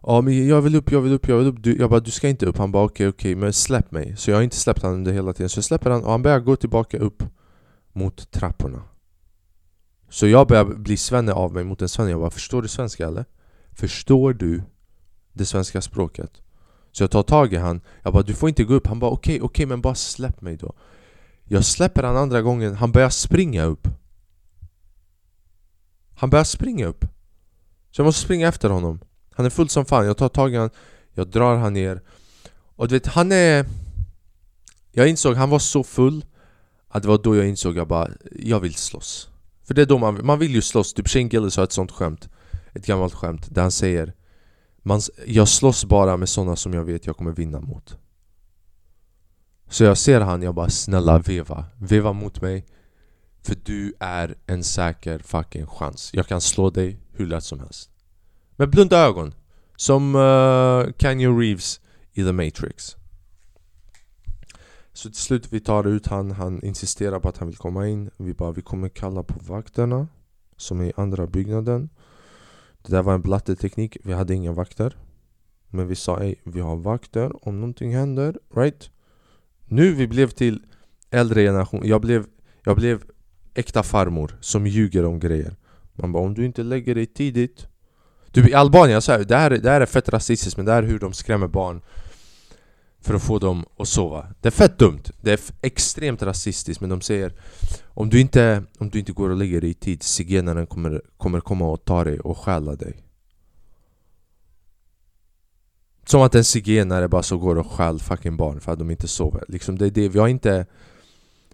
Ja 0.03 0.21
men 0.21 0.47
jag 0.47 0.61
vill 0.61 0.75
upp, 0.75 0.91
jag 0.91 1.01
vill 1.01 1.13
upp, 1.13 1.27
jag 1.27 1.37
vill 1.37 1.47
upp. 1.47 1.63
Du, 1.63 1.77
Jag 1.77 1.89
bara 1.89 1.99
du 1.99 2.11
ska 2.11 2.29
inte 2.29 2.45
upp, 2.45 2.57
han 2.57 2.71
bara 2.71 2.83
okej 2.83 2.93
okay, 2.93 3.07
okej 3.07 3.31
okay, 3.31 3.41
men 3.41 3.53
släpp 3.53 3.91
mig. 3.91 4.15
Så 4.17 4.31
jag 4.31 4.37
har 4.37 4.43
inte 4.43 4.55
släppt 4.55 4.81
honom 4.81 4.97
under 4.97 5.11
hela 5.11 5.33
tiden. 5.33 5.49
Så 5.49 5.57
jag 5.57 5.65
släpper 5.65 5.89
honom 5.89 6.05
och 6.05 6.11
han 6.11 6.21
börjar 6.21 6.39
gå 6.39 6.55
tillbaka 6.55 6.97
upp 6.97 7.23
Mot 7.93 8.31
trapporna. 8.31 8.83
Så 10.09 10.27
jag 10.27 10.47
börjar 10.47 10.65
bli 10.65 10.97
svenne 10.97 11.33
av 11.33 11.53
mig 11.53 11.63
mot 11.63 11.81
en 11.81 11.89
svenne. 11.89 12.09
Jag 12.11 12.19
bara 12.19 12.29
förstår 12.29 12.61
du 12.61 12.67
svenska 12.67 13.07
eller? 13.07 13.25
Förstår 13.71 14.33
du 14.33 14.63
det 15.33 15.45
svenska 15.45 15.81
språket? 15.81 16.41
Så 16.91 17.03
jag 17.03 17.11
tar 17.11 17.23
tag 17.23 17.53
i 17.53 17.55
han. 17.55 17.81
Jag 18.03 18.13
bara 18.13 18.23
du 18.23 18.33
får 18.33 18.49
inte 18.49 18.63
gå 18.63 18.73
upp. 18.73 18.87
Han 18.87 18.99
bara 18.99 19.11
okej 19.11 19.35
okay, 19.35 19.45
okej 19.45 19.65
men 19.65 19.81
bara 19.81 19.95
släpp 19.95 20.41
mig 20.41 20.57
då. 20.57 20.73
Jag 21.43 21.65
släpper 21.65 22.03
han 22.03 22.17
andra 22.17 22.41
gången. 22.41 22.75
Han 22.75 22.91
börjar 22.91 23.09
springa 23.09 23.63
upp. 23.63 23.87
Han 26.15 26.29
börjar 26.29 26.43
springa 26.43 26.85
upp. 26.85 27.05
Så 27.91 28.01
jag 28.01 28.05
måste 28.05 28.21
springa 28.21 28.47
efter 28.47 28.69
honom. 28.69 28.99
Han 29.31 29.45
är 29.45 29.49
full 29.49 29.69
som 29.69 29.85
fan, 29.85 30.05
jag 30.05 30.17
tar 30.17 30.29
tag 30.29 30.53
i 30.53 30.55
honom 30.55 30.69
Jag 31.13 31.27
drar 31.27 31.55
han 31.55 31.73
ner. 31.73 32.01
Och 32.75 32.87
du 32.87 32.95
vet, 32.95 33.07
han 33.07 33.31
är... 33.31 33.65
Jag 34.91 35.07
insåg 35.07 35.35
han 35.35 35.49
var 35.49 35.59
så 35.59 35.83
full 35.83 36.25
Att 36.87 37.03
det 37.03 37.09
var 37.09 37.17
då 37.17 37.35
jag 37.35 37.47
insåg 37.47 37.77
jag 37.77 37.87
bara, 37.87 38.09
jag 38.31 38.59
vill 38.59 38.75
slåss. 38.75 39.29
För 39.63 39.73
det 39.73 39.81
är 39.81 39.85
då 39.85 39.97
man, 39.97 40.25
man 40.25 40.39
vill 40.39 40.55
ju 40.55 40.61
slåss, 40.61 40.93
typ 40.93 41.07
Shane 41.07 41.29
Gillis 41.31 41.57
har 41.57 41.63
ett 41.63 41.71
sånt 41.71 41.91
skämt 41.91 42.29
Ett 42.73 42.85
gammalt 42.85 43.13
skämt 43.13 43.47
där 43.49 43.61
han 43.61 43.71
säger 43.71 44.13
man, 44.83 45.01
Jag 45.27 45.47
slåss 45.47 45.85
bara 45.85 46.17
med 46.17 46.29
sådana 46.29 46.55
som 46.55 46.73
jag 46.73 46.83
vet 46.83 47.05
jag 47.05 47.17
kommer 47.17 47.31
vinna 47.31 47.59
mot. 47.59 47.97
Så 49.69 49.83
jag 49.83 49.97
ser 49.97 50.21
han, 50.21 50.41
jag 50.41 50.55
bara 50.55 50.69
snälla 50.69 51.19
veva 51.19 51.65
Veva 51.77 52.13
mot 52.13 52.41
mig 52.41 52.65
För 53.41 53.55
du 53.63 53.93
är 53.99 54.35
en 54.45 54.63
säker 54.63 55.19
fucking 55.19 55.67
chans. 55.67 56.11
Jag 56.13 56.27
kan 56.27 56.41
slå 56.41 56.69
dig 56.69 56.99
hur 57.13 57.27
lätt 57.27 57.43
som 57.43 57.59
helst. 57.59 57.90
Med 58.61 58.69
blunda 58.69 58.97
ögon 58.97 59.33
Som 59.75 60.15
uh, 60.15 60.91
Kanye 60.97 61.29
Reeves 61.29 61.81
i 62.13 62.23
The 62.23 62.31
Matrix. 62.31 62.95
Så 64.93 65.09
till 65.09 65.19
slut 65.19 65.53
vi 65.53 65.59
tar 65.59 65.87
ut 65.87 66.07
han, 66.07 66.31
han 66.31 66.63
insisterar 66.63 67.19
på 67.19 67.29
att 67.29 67.37
han 67.37 67.47
vill 67.47 67.57
komma 67.57 67.87
in. 67.87 68.09
Vi 68.17 68.33
bara, 68.33 68.51
vi 68.51 68.61
kommer 68.61 68.89
kalla 68.89 69.23
på 69.23 69.39
vakterna 69.39 70.07
Som 70.57 70.81
är 70.81 70.85
i 70.85 70.93
andra 70.95 71.27
byggnaden. 71.27 71.89
Det 72.81 72.91
där 72.91 73.03
var 73.03 73.13
en 73.13 73.21
blatteteknik, 73.21 73.97
vi 74.03 74.13
hade 74.13 74.33
inga 74.33 74.51
vakter. 74.51 74.97
Men 75.67 75.87
vi 75.87 75.95
sa 75.95 76.19
ej, 76.19 76.35
vi 76.43 76.59
har 76.59 76.75
vakter. 76.75 77.47
Om 77.47 77.59
någonting 77.59 77.95
händer, 77.95 78.39
right? 78.55 78.89
Nu 79.65 79.93
vi 79.93 80.07
blev 80.07 80.27
till 80.27 80.63
äldre 81.11 81.41
generation, 81.43 81.81
jag 81.85 82.01
blev, 82.01 82.25
jag 82.63 82.75
blev 82.75 83.03
äkta 83.53 83.83
farmor 83.83 84.37
som 84.41 84.67
ljuger 84.67 85.05
om 85.05 85.19
grejer. 85.19 85.55
Man 85.93 86.11
bara, 86.11 86.23
om 86.23 86.33
du 86.33 86.45
inte 86.45 86.63
lägger 86.63 86.95
dig 86.95 87.05
tidigt 87.05 87.67
du 88.31 88.49
i 88.49 88.53
Albanien, 88.53 89.01
så 89.01 89.11
här, 89.11 89.23
det, 89.23 89.35
här, 89.35 89.49
det 89.49 89.69
här 89.69 89.81
är 89.81 89.85
fett 89.85 90.09
rasistiskt 90.09 90.57
men 90.57 90.65
det 90.65 90.71
här 90.71 90.83
är 90.83 90.87
hur 90.87 90.99
de 90.99 91.13
skrämmer 91.13 91.47
barn 91.47 91.81
för 93.01 93.13
att 93.13 93.23
få 93.23 93.39
dem 93.39 93.65
att 93.77 93.87
sova. 93.87 94.27
Det 94.41 94.49
är 94.49 94.51
fett 94.51 94.77
dumt. 94.77 95.03
Det 95.21 95.31
är 95.31 95.39
extremt 95.61 96.21
rasistiskt 96.21 96.81
men 96.81 96.89
de 96.89 97.01
säger 97.01 97.33
om 97.83 98.09
du 98.09 98.19
inte, 98.19 98.63
om 98.77 98.89
du 98.89 98.99
inte 98.99 99.11
går 99.11 99.29
och 99.29 99.37
lägger 99.37 99.61
dig 99.61 99.69
i 99.69 99.73
tid, 99.73 100.03
zigenaren 100.03 100.67
kommer, 100.67 101.01
kommer 101.17 101.39
komma 101.39 101.69
och 101.69 101.85
ta 101.85 102.03
dig 102.03 102.19
och 102.19 102.37
stjäla 102.37 102.75
dig. 102.75 103.03
Som 106.05 106.21
att 106.21 106.35
en 106.35 106.43
zigenare 106.43 107.07
bara 107.07 107.23
så 107.23 107.37
går 107.37 107.55
och 107.57 107.71
stjäl 107.71 107.99
fucking 107.99 108.37
barn 108.37 108.59
för 108.59 108.71
att 108.71 108.79
de 108.79 108.91
inte 108.91 109.07
sover. 109.07 109.43
Liksom 109.47 109.77
det 109.77 109.85
är 109.85 109.89
det. 109.89 110.09
Vi 110.09 110.19
har 110.19 110.27
inte 110.27 110.65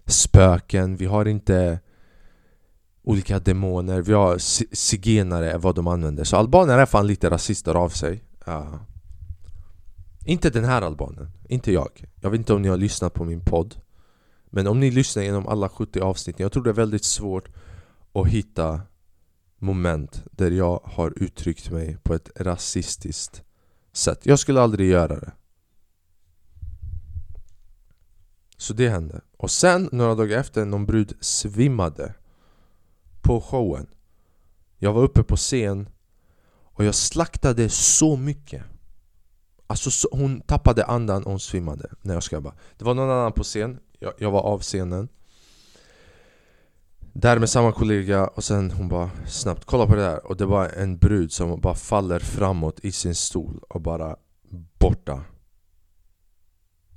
spöken, 0.06 0.96
vi 0.96 1.06
har 1.06 1.28
inte 1.28 1.80
olika 3.08 3.38
demoner, 3.38 4.02
vi 4.02 4.12
har 4.12 4.38
zigenare 4.76 5.52
är 5.52 5.58
vad 5.58 5.74
de 5.74 5.86
använder. 5.86 6.24
Så 6.24 6.36
albaner 6.36 6.78
är 6.78 6.86
fan 6.86 7.06
lite 7.06 7.30
rasister 7.30 7.74
av 7.74 7.88
sig. 7.88 8.24
Uh. 8.48 8.74
Inte 10.24 10.50
den 10.50 10.64
här 10.64 10.82
albanen, 10.82 11.30
inte 11.48 11.72
jag. 11.72 12.04
Jag 12.20 12.30
vet 12.30 12.38
inte 12.38 12.54
om 12.54 12.62
ni 12.62 12.68
har 12.68 12.76
lyssnat 12.76 13.14
på 13.14 13.24
min 13.24 13.40
podd. 13.40 13.74
Men 14.50 14.66
om 14.66 14.80
ni 14.80 14.90
lyssnar 14.90 15.22
genom 15.22 15.48
alla 15.48 15.68
70 15.68 16.00
avsnitt, 16.00 16.40
jag 16.40 16.52
tror 16.52 16.64
det 16.64 16.70
är 16.70 16.74
väldigt 16.74 17.04
svårt 17.04 17.48
att 18.12 18.26
hitta 18.26 18.80
moment 19.58 20.24
där 20.30 20.50
jag 20.50 20.80
har 20.84 21.12
uttryckt 21.16 21.70
mig 21.70 21.96
på 22.02 22.14
ett 22.14 22.30
rasistiskt 22.36 23.42
sätt. 23.92 24.26
Jag 24.26 24.38
skulle 24.38 24.60
aldrig 24.60 24.90
göra 24.90 25.20
det. 25.20 25.32
Så 28.56 28.72
det 28.72 28.88
hände. 28.88 29.20
Och 29.36 29.50
sen, 29.50 29.88
några 29.92 30.14
dagar 30.14 30.38
efter, 30.38 30.64
någon 30.64 30.86
brud 30.86 31.12
svimmade 31.20 32.14
på 33.22 33.40
showen. 33.40 33.86
Jag 34.78 34.92
var 34.92 35.02
uppe 35.02 35.22
på 35.22 35.36
scen 35.36 35.88
och 36.78 36.84
jag 36.84 36.94
slaktade 36.94 37.68
så 37.68 38.16
mycket. 38.16 38.62
Alltså 39.66 39.90
så, 39.90 40.08
hon 40.12 40.40
tappade 40.40 40.84
andan 40.84 41.24
och 41.24 41.30
hon 41.30 41.40
svimmade. 41.40 41.90
Nej 42.02 42.14
jag 42.14 42.22
ska 42.22 42.40
bara. 42.40 42.54
Det 42.76 42.84
var 42.84 42.94
någon 42.94 43.10
annan 43.10 43.32
på 43.32 43.42
scen, 43.42 43.78
jag, 43.98 44.12
jag 44.18 44.30
var 44.30 44.40
av 44.40 44.60
scenen. 44.60 45.08
Där 47.12 47.38
med 47.38 47.50
samma 47.50 47.72
kollega 47.72 48.26
och 48.26 48.44
sen 48.44 48.70
hon 48.70 48.88
bara 48.88 49.10
snabbt 49.26 49.64
kolla 49.64 49.86
på 49.86 49.94
det 49.94 50.02
där 50.02 50.26
och 50.26 50.36
det 50.36 50.46
var 50.46 50.68
en 50.68 50.98
brud 50.98 51.32
som 51.32 51.60
bara 51.60 51.74
faller 51.74 52.18
framåt 52.18 52.80
i 52.82 52.92
sin 52.92 53.14
stol 53.14 53.60
och 53.68 53.80
bara 53.80 54.16
borta. 54.78 55.24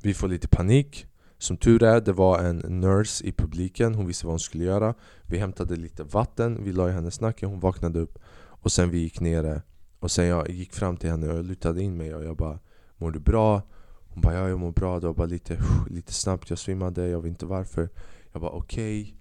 Vi 0.01 0.13
får 0.13 0.27
lite 0.27 0.47
panik. 0.47 1.05
Som 1.41 1.57
tur 1.57 1.83
är, 1.83 2.01
det 2.01 2.13
var 2.13 2.39
en 2.39 2.57
nurse 2.57 3.25
i 3.25 3.31
publiken, 3.31 3.95
hon 3.95 4.07
visste 4.07 4.25
vad 4.25 4.31
hon 4.31 4.39
skulle 4.39 4.63
göra. 4.63 4.93
Vi 5.23 5.37
hämtade 5.37 5.75
lite 5.75 6.03
vatten, 6.03 6.63
vi 6.63 6.71
la 6.71 6.89
i 6.89 6.91
hennes 6.91 7.21
nacke, 7.21 7.45
hon 7.45 7.59
vaknade 7.59 7.99
upp. 7.99 8.19
Och 8.35 8.71
sen 8.71 8.89
vi 8.89 8.97
gick 8.97 9.19
nere. 9.19 9.61
Och 9.99 10.11
sen 10.11 10.25
jag 10.25 10.49
gick 10.49 10.73
fram 10.73 10.97
till 10.97 11.09
henne 11.09 11.27
och 11.27 11.37
jag 11.37 11.45
lutade 11.45 11.83
in 11.83 11.97
mig 11.97 12.15
och 12.15 12.23
jag 12.23 12.37
bara 12.37 12.59
Mår 12.97 13.11
du 13.11 13.19
bra? 13.19 13.61
Hon 14.07 14.21
bara 14.21 14.33
ja, 14.33 14.49
jag 14.49 14.59
mår 14.59 14.71
bra, 14.71 14.99
det 14.99 15.07
var 15.07 15.13
bara 15.13 15.27
lite, 15.27 15.57
lite 15.89 16.13
snabbt, 16.13 16.49
jag 16.49 16.59
svimmade, 16.59 17.07
jag 17.07 17.21
vet 17.21 17.29
inte 17.29 17.45
varför. 17.45 17.89
Jag 18.31 18.41
bara 18.41 18.51
okej. 18.51 19.01
Okay, 19.01 19.13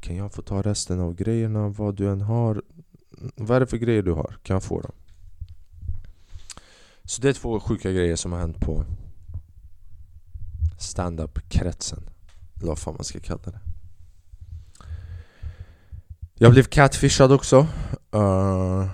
Kan 0.00 0.16
jag 0.16 0.32
få 0.32 0.42
ta 0.42 0.62
resten 0.62 1.00
av 1.00 1.14
grejerna, 1.14 1.68
vad 1.68 1.94
du 1.94 2.08
än 2.08 2.20
har? 2.20 2.62
Vad 3.36 3.56
är 3.56 3.60
det 3.60 3.66
för 3.66 3.76
grejer 3.76 4.02
du 4.02 4.12
har? 4.12 4.36
Kan 4.42 4.54
jag 4.54 4.62
få 4.62 4.80
dem? 4.80 4.92
Så 7.04 7.22
det 7.22 7.28
är 7.28 7.32
två 7.32 7.60
sjuka 7.60 7.92
grejer 7.92 8.16
som 8.16 8.32
har 8.32 8.38
hänt 8.38 8.60
på 8.60 8.84
standup-kretsen. 10.82 12.10
Eller 12.56 12.68
vad 12.68 12.78
fan 12.78 12.94
man 12.94 13.04
ska 13.04 13.20
kalla 13.20 13.42
det. 13.44 13.60
Jag 16.34 16.52
blev 16.52 16.62
catfishad 16.62 17.32
också. 17.32 17.66
Uh, 18.14 18.90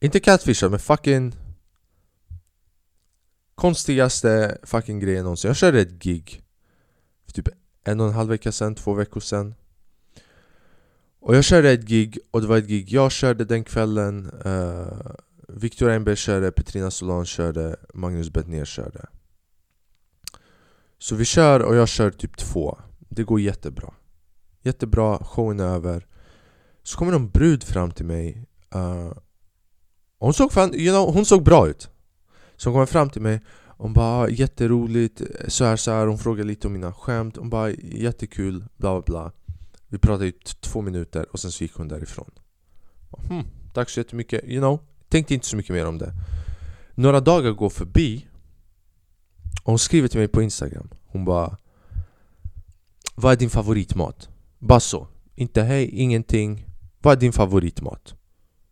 inte 0.00 0.20
catfishad, 0.20 0.70
men 0.70 0.80
fucking 0.80 1.34
konstigaste 3.54 4.58
fucking 4.62 5.00
grejen 5.00 5.22
någonsin. 5.22 5.48
Jag 5.48 5.56
körde 5.56 5.80
ett 5.80 6.02
gig 6.02 6.42
för 7.26 7.32
typ 7.32 7.48
en 7.84 8.00
och 8.00 8.06
en 8.06 8.12
halv 8.12 8.28
vecka 8.28 8.52
sedan, 8.52 8.74
två 8.74 8.94
veckor 8.94 9.20
sedan. 9.20 9.54
Och 11.20 11.36
jag 11.36 11.44
körde 11.44 11.70
ett 11.70 11.84
gig, 11.84 12.18
och 12.30 12.40
det 12.40 12.46
var 12.46 12.58
ett 12.58 12.66
gig 12.66 12.92
jag 12.92 13.12
körde 13.12 13.44
den 13.44 13.64
kvällen 13.64 14.30
uh, 14.46 15.12
Victor 15.48 15.90
Engberg 15.90 16.16
körde, 16.16 16.52
Petrina 16.52 16.90
Solan 16.90 17.26
körde, 17.26 17.76
Magnus 17.94 18.30
Bettner 18.30 18.64
körde 18.64 19.06
så 21.02 21.14
vi 21.14 21.24
kör 21.24 21.60
och 21.60 21.76
jag 21.76 21.88
kör 21.88 22.10
typ 22.10 22.36
två. 22.36 22.78
Det 22.98 23.24
går 23.24 23.40
jättebra. 23.40 23.94
Jättebra, 24.62 25.18
showen 25.24 25.60
är 25.60 25.64
över. 25.64 26.06
Så 26.82 26.98
kommer 26.98 27.12
en 27.12 27.28
brud 27.28 27.64
fram 27.64 27.90
till 27.90 28.06
mig 28.06 28.46
uh, 28.74 29.12
Hon 30.18 30.34
såg 30.34 30.52
fan, 30.52 30.74
you 30.74 30.94
know, 30.94 31.14
hon 31.14 31.24
såg 31.24 31.42
bra 31.42 31.68
ut. 31.68 31.90
Så 32.56 32.68
hon 32.68 32.74
kommer 32.74 32.86
fram 32.86 33.10
till 33.10 33.22
mig 33.22 33.40
Hon 33.66 33.92
bara 33.92 34.28
jätteroligt, 34.28 35.22
så 35.48 35.64
här, 35.64 35.76
så 35.76 35.90
här. 35.90 36.06
Hon 36.06 36.18
frågar 36.18 36.44
lite 36.44 36.66
om 36.66 36.72
mina 36.72 36.92
skämt 36.92 37.36
Hon 37.36 37.50
bara 37.50 37.70
jättekul, 37.70 38.64
bla 38.76 39.00
bla 39.00 39.02
bla. 39.02 39.32
Vi 39.88 39.98
pratade 39.98 40.26
i 40.26 40.32
två 40.60 40.80
minuter 40.80 41.26
och 41.32 41.40
sen 41.40 41.52
så 41.52 41.64
gick 41.64 41.74
hon 41.74 41.88
därifrån. 41.88 42.30
Hmm, 43.28 43.44
Tack 43.74 43.90
så 43.90 44.00
jättemycket, 44.00 44.44
you 44.44 44.60
know 44.60 44.80
Tänkte 45.08 45.34
inte 45.34 45.46
så 45.46 45.56
mycket 45.56 45.74
mer 45.74 45.86
om 45.86 45.98
det. 45.98 46.12
Några 46.94 47.20
dagar 47.20 47.50
går 47.50 47.70
förbi 47.70 48.26
hon 49.64 49.78
skriver 49.78 50.08
till 50.08 50.18
mig 50.18 50.28
på 50.28 50.42
Instagram 50.42 50.88
Hon 51.06 51.24
bara 51.24 51.56
Vad 53.14 53.32
är 53.32 53.36
din 53.36 53.50
favoritmat? 53.50 54.28
Bara 54.58 54.80
så 54.80 55.08
Inte 55.34 55.62
hej, 55.62 55.90
ingenting 55.92 56.66
Vad 57.02 57.16
är 57.16 57.20
din 57.20 57.32
favoritmat? 57.32 58.14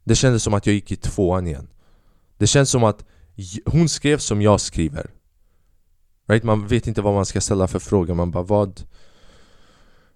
Det 0.05 0.15
kändes 0.15 0.43
som 0.43 0.55
att 0.55 0.67
jag 0.67 0.75
gick 0.75 0.93
i 0.93 0.97
tvåan 0.97 1.47
igen 1.47 1.69
Det 2.39 2.47
känns 2.47 2.71
som 2.71 2.85
att 2.85 3.05
hon 3.65 3.89
skrev 3.89 4.19
som 4.19 4.43
jag 4.43 4.61
skriver 4.61 5.11
right? 6.27 6.45
Man 6.45 6.67
vet 6.67 6.87
inte 6.87 7.03
vad 7.03 7.15
man 7.15 7.27
ska 7.27 7.41
ställa 7.41 7.69
för 7.69 7.79
fråga 7.79 8.15
Man 8.15 8.31
bara 8.31 8.43
vad 8.43 8.83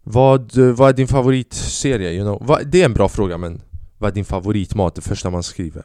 vad, 0.06 0.56
vad 0.56 0.88
är 0.88 0.92
din 0.92 1.08
favoritserie? 1.08 2.12
You 2.12 2.24
know? 2.24 2.48
vad, 2.48 2.66
det 2.66 2.80
är 2.80 2.84
en 2.84 2.94
bra 2.94 3.08
fråga 3.08 3.38
men 3.38 3.62
Vad 3.98 4.10
är 4.10 4.14
din 4.14 4.24
favoritmat? 4.24 4.94
Det 4.94 5.00
första 5.00 5.30
man 5.30 5.42
skriver 5.42 5.84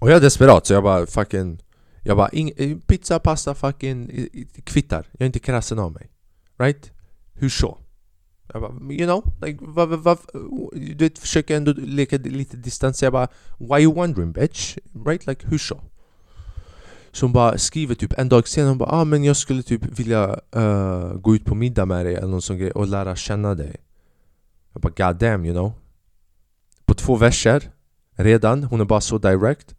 Och 0.00 0.10
jag 0.10 0.16
är 0.16 0.20
desperat 0.20 0.66
så 0.66 0.72
jag 0.72 0.82
bara 0.82 1.06
fucking 1.06 1.62
jag 2.06 2.16
bara, 2.16 2.28
eh, 2.28 2.76
pizza, 2.86 3.18
pasta, 3.18 3.54
fucking 3.54 4.28
kvittar. 4.64 5.06
Jag 5.12 5.20
är 5.20 5.26
inte 5.26 5.38
krassen 5.38 5.78
av 5.78 5.92
mig. 5.92 6.10
Right? 6.58 6.92
Hur 7.32 7.48
så? 7.48 7.78
Jag 8.52 8.62
bara, 8.62 8.92
you 8.92 9.06
know, 9.06 9.24
like, 9.42 9.64
va, 9.64 9.86
va, 9.86 9.96
va, 9.96 10.16
du 10.72 10.94
vet, 10.94 11.18
försöker 11.18 11.56
ändå 11.56 11.72
leka 11.72 12.16
lite 12.16 12.56
distans. 12.56 13.02
Jag 13.02 13.12
bara, 13.12 13.28
why 13.58 13.82
you 13.82 13.94
wondering 13.94 14.32
bitch? 14.32 14.78
Right? 15.06 15.26
Like, 15.26 15.48
hur 15.48 15.58
så? 15.58 15.80
Så 17.12 17.26
hon 17.26 17.32
bara 17.32 17.58
skriver 17.58 17.94
typ 17.94 18.18
en 18.18 18.28
dag 18.28 18.48
senare, 18.48 18.68
hon 18.68 18.78
bara 18.78 18.90
ah, 18.90 19.04
men 19.04 19.24
jag 19.24 19.36
skulle 19.36 19.62
typ 19.62 19.98
vilja 19.98 20.40
uh, 20.56 21.14
gå 21.14 21.34
ut 21.34 21.44
på 21.44 21.54
middag 21.54 21.86
med 21.86 22.06
dig 22.06 22.14
eller 22.14 22.28
någon 22.28 22.42
sån 22.42 22.58
grej 22.58 22.70
och 22.70 22.86
lära 22.86 23.16
känna 23.16 23.54
dig 23.54 23.76
Jag 24.72 24.82
bara 24.82 24.92
god 24.96 25.16
damn 25.16 25.44
you 25.44 25.54
know 25.54 25.72
På 26.84 26.94
två 26.94 27.16
verser 27.16 27.70
redan, 28.16 28.64
hon 28.64 28.80
är 28.80 28.84
bara 28.84 29.00
så 29.00 29.18
direct 29.18 29.74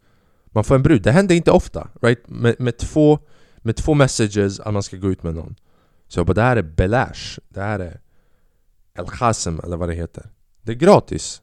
man 0.52 0.64
får 0.64 0.74
en 0.74 0.82
brud, 0.82 1.02
det 1.02 1.12
händer 1.12 1.34
inte 1.34 1.50
ofta, 1.50 1.88
right? 2.02 2.28
Med, 2.28 2.60
med, 2.60 2.78
två, 2.78 3.18
med 3.56 3.76
två 3.76 3.94
messages 3.94 4.60
att 4.60 4.72
man 4.72 4.82
ska 4.82 4.96
gå 4.96 5.10
ut 5.10 5.22
med 5.22 5.34
någon. 5.34 5.56
Så 6.08 6.18
jag 6.18 6.26
bara, 6.26 6.34
det 6.34 6.42
här 6.42 6.56
är 6.56 6.62
belash, 6.62 7.38
det 7.48 7.60
här 7.60 7.78
är 7.78 8.00
El 8.94 9.06
Khasem 9.06 9.60
eller 9.64 9.76
vad 9.76 9.88
det 9.88 9.94
heter. 9.94 10.30
Det 10.62 10.72
är 10.72 10.76
gratis. 10.76 11.42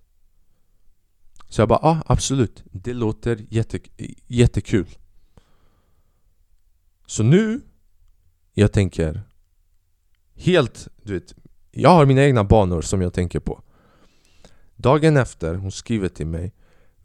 Så 1.49 1.61
jag 1.61 1.69
bara, 1.69 1.79
ja 1.81 1.89
ah, 1.89 2.03
absolut, 2.05 2.63
det 2.71 2.93
låter 2.93 3.45
jätte, 3.49 3.79
jättekul. 4.27 4.87
Så 7.05 7.23
nu 7.23 7.61
jag 8.53 8.71
tänker 8.71 9.21
helt, 10.35 10.87
du 11.03 11.13
vet 11.13 11.35
Jag 11.71 11.89
har 11.89 12.05
mina 12.05 12.23
egna 12.23 12.43
banor 12.43 12.81
som 12.81 13.01
jag 13.01 13.13
tänker 13.13 13.39
på. 13.39 13.61
Dagen 14.75 15.17
efter, 15.17 15.55
hon 15.55 15.71
skriver 15.71 16.07
till 16.07 16.27
mig 16.27 16.53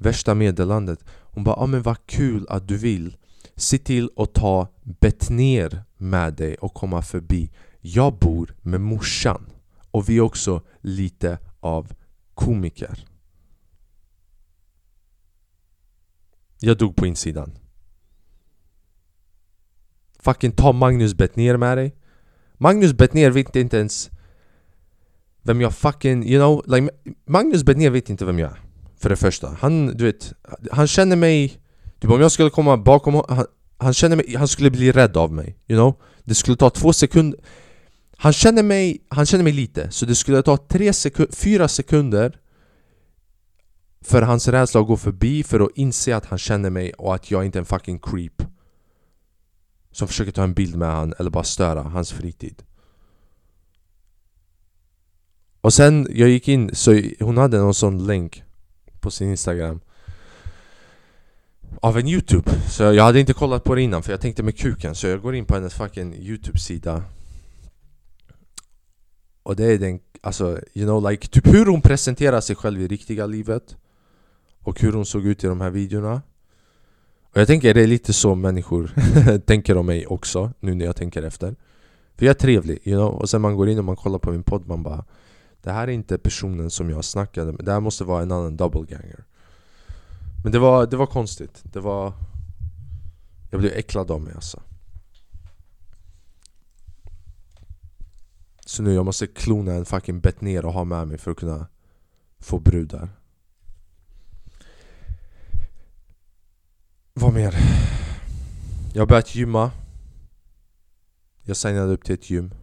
Värsta 0.02 0.34
meddelandet 0.34 1.04
Hon 1.32 1.44
bara 1.44 1.56
ah, 1.56 1.66
men 1.66 1.82
vad 1.82 2.06
kul 2.06 2.46
att 2.48 2.68
du 2.68 2.76
vill. 2.76 3.16
Se 3.56 3.78
till 3.78 4.10
att 4.16 4.34
ta 4.34 4.68
Betnér 4.82 5.84
med 5.96 6.34
dig 6.34 6.54
och 6.54 6.74
komma 6.74 7.02
förbi. 7.02 7.50
Jag 7.80 8.18
bor 8.18 8.54
med 8.62 8.80
morsan 8.80 9.46
och 9.90 10.08
vi 10.08 10.16
är 10.16 10.20
också 10.20 10.62
lite 10.80 11.38
av 11.60 11.92
komiker. 12.34 13.06
Jag 16.58 16.78
dog 16.78 16.96
på 16.96 17.06
insidan. 17.06 17.58
Fucking 20.18 20.52
ta 20.52 20.72
Magnus 20.72 21.14
Bettner 21.14 21.56
med 21.56 21.78
dig. 21.78 21.96
Magnus 22.54 22.92
Bettner 22.92 23.30
vet 23.30 23.56
inte 23.56 23.76
ens 23.76 24.10
vem 25.42 25.60
jag 25.60 25.74
fucking, 25.74 26.24
you 26.24 26.40
know, 26.40 26.76
like 26.76 26.90
Magnus 27.26 27.64
Bettner 27.64 27.90
vet 27.90 28.10
inte 28.10 28.24
vem 28.24 28.38
jag 28.38 28.50
är. 28.50 28.69
För 29.00 29.08
det 29.08 29.16
första, 29.16 29.56
han, 29.60 29.86
du 29.86 30.04
vet, 30.04 30.32
han 30.72 30.86
känner 30.86 31.16
mig 31.16 31.60
Typ 32.00 32.10
om 32.10 32.20
jag 32.20 32.32
skulle 32.32 32.50
komma 32.50 32.76
bakom 32.76 33.14
honom, 33.14 33.36
han, 33.36 33.46
han 33.78 33.94
känner 33.94 34.16
mig, 34.16 34.36
han 34.36 34.48
skulle 34.48 34.70
bli 34.70 34.92
rädd 34.92 35.16
av 35.16 35.32
mig, 35.32 35.56
you 35.68 35.78
know? 35.78 35.94
Det 36.24 36.34
skulle 36.34 36.56
ta 36.56 36.70
två 36.70 36.92
sekunder 36.92 37.40
Han 38.16 38.32
känner 38.32 38.62
mig, 38.62 39.04
han 39.08 39.26
känner 39.26 39.44
mig 39.44 39.52
lite, 39.52 39.90
så 39.90 40.06
det 40.06 40.14
skulle 40.14 40.42
ta 40.42 40.56
tre 40.56 40.92
sekunder, 40.92 41.34
fyra 41.34 41.68
sekunder 41.68 42.38
För 44.04 44.22
hans 44.22 44.48
rädsla 44.48 44.80
att 44.80 44.86
gå 44.86 44.96
förbi, 44.96 45.42
för 45.42 45.60
att 45.60 45.70
inse 45.74 46.16
att 46.16 46.26
han 46.26 46.38
känner 46.38 46.70
mig 46.70 46.92
och 46.92 47.14
att 47.14 47.30
jag 47.30 47.44
inte 47.44 47.58
är 47.58 47.60
en 47.60 47.66
fucking 47.66 47.98
creep 47.98 48.42
Som 49.92 50.08
försöker 50.08 50.32
ta 50.32 50.42
en 50.42 50.54
bild 50.54 50.76
med 50.76 50.88
han 50.88 51.14
eller 51.18 51.30
bara 51.30 51.44
störa 51.44 51.82
hans 51.82 52.12
fritid. 52.12 52.62
Och 55.60 55.72
sen, 55.72 56.06
jag 56.10 56.28
gick 56.28 56.48
in, 56.48 56.74
så 56.74 57.02
hon 57.20 57.38
hade 57.38 57.58
någon 57.58 57.74
sån 57.74 58.06
länk 58.06 58.44
på 59.00 59.10
sin 59.10 59.30
instagram. 59.30 59.80
Av 61.82 61.98
en 61.98 62.08
youtube. 62.08 62.50
Så 62.68 62.82
jag 62.82 63.04
hade 63.04 63.20
inte 63.20 63.32
kollat 63.32 63.64
på 63.64 63.74
det 63.74 63.82
innan 63.82 64.02
för 64.02 64.12
jag 64.12 64.20
tänkte 64.20 64.42
med 64.42 64.58
kuken 64.58 64.94
Så 64.94 65.06
jag 65.06 65.22
går 65.22 65.34
in 65.34 65.44
på 65.44 65.54
hennes 65.54 65.74
fucking 65.74 66.14
youtube-sida. 66.14 67.02
Och 69.42 69.56
det 69.56 69.64
är 69.64 69.78
den, 69.78 70.00
alltså 70.20 70.58
you 70.74 70.86
know 70.86 71.10
like 71.10 71.28
Typ 71.28 71.46
hur 71.46 71.66
hon 71.66 71.82
presenterar 71.82 72.40
sig 72.40 72.56
själv 72.56 72.82
i 72.82 72.88
riktiga 72.88 73.26
livet. 73.26 73.76
Och 74.60 74.80
hur 74.80 74.92
hon 74.92 75.06
såg 75.06 75.26
ut 75.26 75.44
i 75.44 75.46
de 75.46 75.60
här 75.60 75.70
videorna. 75.70 76.22
Och 77.32 77.40
jag 77.40 77.46
tänker 77.46 77.74
det 77.74 77.82
är 77.82 77.86
lite 77.86 78.12
så 78.12 78.34
människor 78.34 78.90
tänker 79.46 79.76
om 79.76 79.86
mig 79.86 80.06
också 80.06 80.52
Nu 80.60 80.74
när 80.74 80.84
jag 80.84 80.96
tänker 80.96 81.22
efter. 81.22 81.56
För 82.16 82.26
jag 82.26 82.34
är 82.34 82.38
trevlig, 82.38 82.78
you 82.84 82.96
know. 82.96 83.14
Och 83.14 83.30
sen 83.30 83.40
man 83.40 83.56
går 83.56 83.68
in 83.68 83.78
och 83.78 83.84
man 83.84 83.96
kollar 83.96 84.18
på 84.18 84.30
min 84.30 84.42
podd 84.42 84.68
man 84.68 84.82
bara 84.82 85.04
det 85.62 85.72
här 85.72 85.88
är 85.88 85.92
inte 85.92 86.18
personen 86.18 86.70
som 86.70 86.90
jag 86.90 87.04
snackade 87.04 87.52
med. 87.52 87.64
Det 87.64 87.72
här 87.72 87.80
måste 87.80 88.04
vara 88.04 88.22
en 88.22 88.32
annan 88.32 88.56
doubleganger 88.56 89.24
men 90.42 90.52
det 90.52 90.58
var, 90.58 90.86
det 90.86 90.96
var 90.96 91.06
konstigt, 91.06 91.60
det 91.62 91.80
var... 91.80 92.12
Jag 93.50 93.60
blev 93.60 93.72
äcklad 93.72 94.10
av 94.10 94.20
mig 94.20 94.34
alltså. 94.34 94.62
Så 98.66 98.82
nu 98.82 98.94
jag 98.94 99.04
måste 99.04 99.26
klona 99.26 99.72
en 99.72 99.84
fucking 99.84 100.20
bett 100.20 100.40
ner 100.40 100.64
och 100.64 100.72
ha 100.72 100.84
med 100.84 101.08
mig 101.08 101.18
för 101.18 101.30
att 101.30 101.36
kunna 101.36 101.66
få 102.38 102.58
brudar 102.58 103.08
Vad 107.14 107.34
mer? 107.34 107.54
Jag 108.94 109.02
har 109.02 109.06
börjat 109.06 109.34
gymma. 109.34 109.70
Jag 111.42 111.56
signade 111.56 111.92
upp 111.92 112.04
till 112.04 112.14
ett 112.14 112.30
gym. 112.30 112.54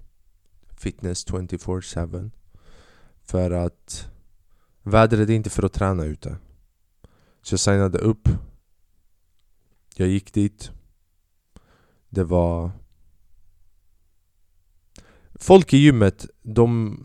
Fitness 0.75 1.27
24-7 1.27 2.31
för 3.27 3.51
att 3.51 4.07
Vädret 4.83 5.29
är 5.29 5.33
inte 5.33 5.49
för 5.49 5.63
att 5.63 5.73
träna 5.73 6.03
ute. 6.03 6.37
Så 7.41 7.53
jag 7.53 7.59
signade 7.59 7.97
upp. 7.97 8.29
Jag 9.95 10.07
gick 10.07 10.33
dit. 10.33 10.71
Det 12.09 12.23
var 12.23 12.71
Folk 15.39 15.73
i 15.73 15.77
gymmet, 15.77 16.25
de 16.41 16.99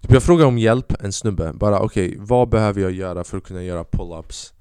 typ 0.00 0.12
Jag 0.12 0.22
frågade 0.22 0.48
om 0.48 0.58
hjälp, 0.58 1.02
en 1.02 1.12
snubbe 1.12 1.52
Bara 1.52 1.80
okej, 1.80 2.08
okay, 2.08 2.20
vad 2.20 2.48
behöver 2.48 2.80
jag 2.80 2.92
göra 2.92 3.24
för 3.24 3.36
att 3.36 3.44
kunna 3.44 3.62
göra 3.62 3.84
pull-ups? 3.84 4.52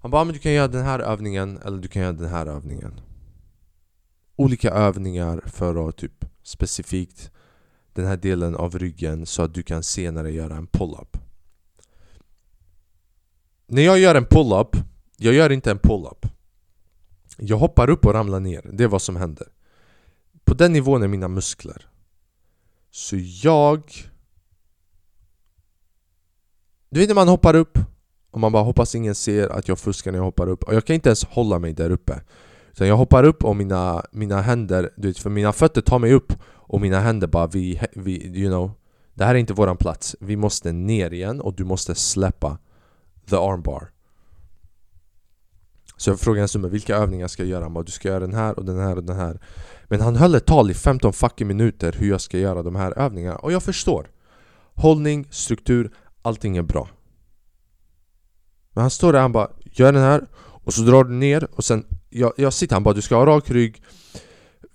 Han 0.00 0.10
bara, 0.10 0.22
ah, 0.22 0.24
men 0.24 0.34
du 0.34 0.40
kan 0.40 0.52
göra 0.52 0.68
den 0.68 0.84
här 0.84 0.98
övningen 0.98 1.58
eller 1.64 1.78
du 1.78 1.88
kan 1.88 2.02
göra 2.02 2.12
den 2.12 2.28
här 2.28 2.46
övningen. 2.46 3.00
Olika 4.36 4.70
övningar 4.70 5.42
för 5.46 5.88
att 5.88 5.96
typ 5.96 6.24
specifikt 6.42 7.30
den 7.94 8.06
här 8.06 8.16
delen 8.16 8.54
av 8.54 8.78
ryggen 8.78 9.26
så 9.26 9.42
att 9.42 9.54
du 9.54 9.62
kan 9.62 9.82
senare 9.82 10.30
göra 10.30 10.56
en 10.56 10.66
pull-up. 10.66 11.16
När 13.66 13.82
jag 13.82 13.98
gör 13.98 14.14
en 14.14 14.26
pull-up, 14.26 14.76
jag 15.16 15.34
gör 15.34 15.50
inte 15.50 15.70
en 15.70 15.78
pull-up. 15.78 16.26
Jag 17.38 17.56
hoppar 17.56 17.90
upp 17.90 18.06
och 18.06 18.14
ramlar 18.14 18.40
ner, 18.40 18.70
det 18.72 18.84
är 18.84 18.88
vad 18.88 19.02
som 19.02 19.16
händer. 19.16 19.48
På 20.44 20.54
den 20.54 20.72
nivån 20.72 21.02
är 21.02 21.08
mina 21.08 21.28
muskler. 21.28 21.88
Så 22.90 23.16
jag... 23.18 23.82
Du 26.90 27.00
vet 27.00 27.08
när 27.08 27.14
man 27.14 27.28
hoppar 27.28 27.54
upp 27.54 27.78
och 28.30 28.40
man 28.40 28.52
bara 28.52 28.62
hoppas 28.62 28.94
ingen 28.94 29.14
ser 29.14 29.48
att 29.48 29.68
jag 29.68 29.78
fuskar 29.78 30.12
när 30.12 30.18
jag 30.18 30.24
hoppar 30.24 30.48
upp. 30.48 30.62
Och 30.62 30.74
jag 30.74 30.84
kan 30.84 30.94
inte 30.94 31.08
ens 31.08 31.24
hålla 31.24 31.58
mig 31.58 31.72
där 31.72 31.90
uppe. 31.90 32.22
Sen 32.72 32.88
jag 32.88 32.96
hoppar 32.96 33.24
upp 33.24 33.44
och 33.44 33.56
mina, 33.56 34.04
mina 34.12 34.40
händer, 34.40 34.90
du 34.96 35.08
vet 35.08 35.18
för 35.18 35.30
mina 35.30 35.52
fötter 35.52 35.80
tar 35.80 35.98
mig 35.98 36.12
upp 36.12 36.32
och 36.44 36.80
mina 36.80 37.00
händer 37.00 37.26
bara 37.26 37.46
vi, 37.46 37.80
vi 37.92 38.40
you 38.40 38.50
know 38.50 38.70
Det 39.14 39.24
här 39.24 39.34
är 39.34 39.38
inte 39.38 39.52
våran 39.52 39.76
plats, 39.76 40.16
vi 40.20 40.36
måste 40.36 40.72
ner 40.72 41.12
igen 41.12 41.40
och 41.40 41.54
du 41.54 41.64
måste 41.64 41.94
släppa 41.94 42.58
the 43.30 43.36
armbar. 43.36 43.90
Så 45.96 46.10
jag 46.10 46.20
frågade 46.20 46.42
en 46.42 46.48
nummer 46.54 46.68
vilka 46.68 46.96
övningar 46.96 47.28
ska 47.28 47.42
jag 47.42 47.50
göra? 47.50 47.64
Han 47.64 47.74
bara, 47.74 47.84
du 47.84 47.92
ska 47.92 48.08
göra 48.08 48.20
den 48.20 48.34
här 48.34 48.58
och 48.58 48.64
den 48.64 48.78
här 48.78 48.96
och 48.96 49.04
den 49.04 49.16
här. 49.16 49.40
Men 49.84 50.00
han 50.00 50.16
höll 50.16 50.34
ett 50.34 50.46
tal 50.46 50.70
i 50.70 50.74
15 50.74 51.12
fucking 51.12 51.46
minuter 51.46 51.92
hur 51.98 52.08
jag 52.08 52.20
ska 52.20 52.38
göra 52.38 52.62
de 52.62 52.76
här 52.76 52.98
övningarna. 52.98 53.36
Och 53.36 53.52
jag 53.52 53.62
förstår. 53.62 54.10
Hållning, 54.74 55.26
struktur, 55.30 55.92
allting 56.22 56.56
är 56.56 56.62
bra. 56.62 56.88
Men 58.72 58.82
han 58.82 58.90
står 58.90 59.12
där 59.12 59.20
han 59.20 59.32
bara, 59.32 59.50
gör 59.64 59.92
den 59.92 60.02
här 60.02 60.26
och 60.36 60.74
så 60.74 60.82
drar 60.82 61.04
du 61.04 61.12
ner 61.12 61.48
och 61.52 61.64
sen 61.64 61.84
jag, 62.12 62.32
jag 62.36 62.52
sitter 62.52 62.76
han 62.76 62.82
bara, 62.82 62.94
du 62.94 63.02
ska 63.02 63.16
ha 63.16 63.26
rak 63.26 63.50
rygg 63.50 63.82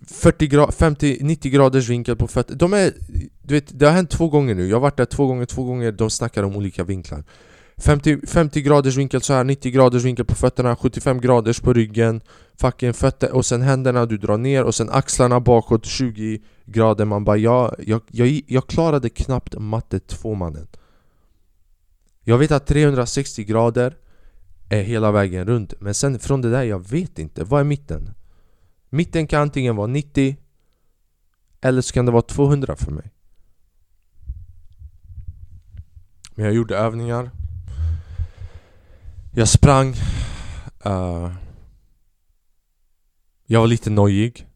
40 0.08 0.48
grad, 0.48 0.74
50, 0.74 1.18
90 1.22 1.52
graders 1.52 1.90
vinkel 1.90 2.16
på 2.16 2.28
fötterna. 2.28 2.58
De 2.58 2.74
är, 2.74 2.94
du 3.42 3.54
vet, 3.54 3.80
det 3.80 3.86
har 3.86 3.94
hänt 3.94 4.10
två 4.10 4.30
gånger 4.30 4.56
nu. 4.56 4.68
Jag 4.68 4.76
har 4.76 4.82
varit 4.82 4.98
där 4.98 5.06
två 5.06 5.28
gånger, 5.28 5.46
två 5.46 5.64
gånger. 5.64 5.92
De 5.92 6.10
snackar 6.10 6.44
om 6.44 6.56
olika 6.56 6.84
vinklar. 6.84 7.24
50, 7.78 8.28
50 8.28 8.62
graders 8.62 8.96
vinkel 8.96 9.22
så 9.22 9.34
här 9.34 9.44
90 9.44 9.72
graders 9.72 10.04
vinkel 10.04 10.26
på 10.26 10.36
fötterna, 10.36 10.76
75 10.76 11.22
graders 11.22 11.60
på 11.60 11.74
ryggen 11.74 12.22
Fucking 12.60 12.94
fötter 12.94 13.32
och 13.32 13.46
sen 13.46 13.62
händerna 13.62 14.06
du 14.06 14.18
drar 14.18 14.38
ner 14.38 14.64
och 14.64 14.76
sen 14.76 14.90
axlarna 14.90 15.40
bakåt 15.40 15.86
20 15.86 16.42
grader. 16.66 17.06
Man 17.06 17.24
bara 17.24 17.38
jag, 17.38 17.76
jag, 17.80 18.02
jag, 18.08 18.42
jag 18.48 18.68
klarade 18.68 19.10
knappt 19.10 19.56
matte 19.60 20.00
2 20.00 20.34
mannen 20.34 20.68
Jag 22.24 22.38
vet 22.38 22.52
att 22.52 22.68
360 22.68 23.44
grader 23.44 23.96
är 24.70 24.82
hela 24.82 25.12
vägen 25.12 25.46
runt. 25.46 25.74
Men 25.80 25.94
sen 25.94 26.20
från 26.20 26.42
det 26.42 26.52
där, 26.52 26.64
jag 26.64 26.90
vet 26.90 27.20
inte, 27.20 27.44
vad 27.44 27.60
är 27.60 27.64
mitten? 27.64 28.14
Mitten 28.90 29.28
kan 29.28 29.42
antingen 29.42 29.76
vara 29.76 29.88
90 29.88 30.38
Eller 31.62 31.82
så 31.82 31.94
kan 31.94 32.06
det 32.06 32.12
vara 32.12 32.22
200 32.22 32.76
för 32.76 32.92
mig. 32.92 33.12
Men 36.36 36.46
jag 36.46 36.54
gjorde 36.54 36.78
övningar. 36.78 37.32
Jag 39.34 39.48
sprang 39.48 39.90
uh, 40.86 41.34
Jag 43.46 43.60
var 43.60 43.68
lite 43.68 43.90
nojig 43.90 44.48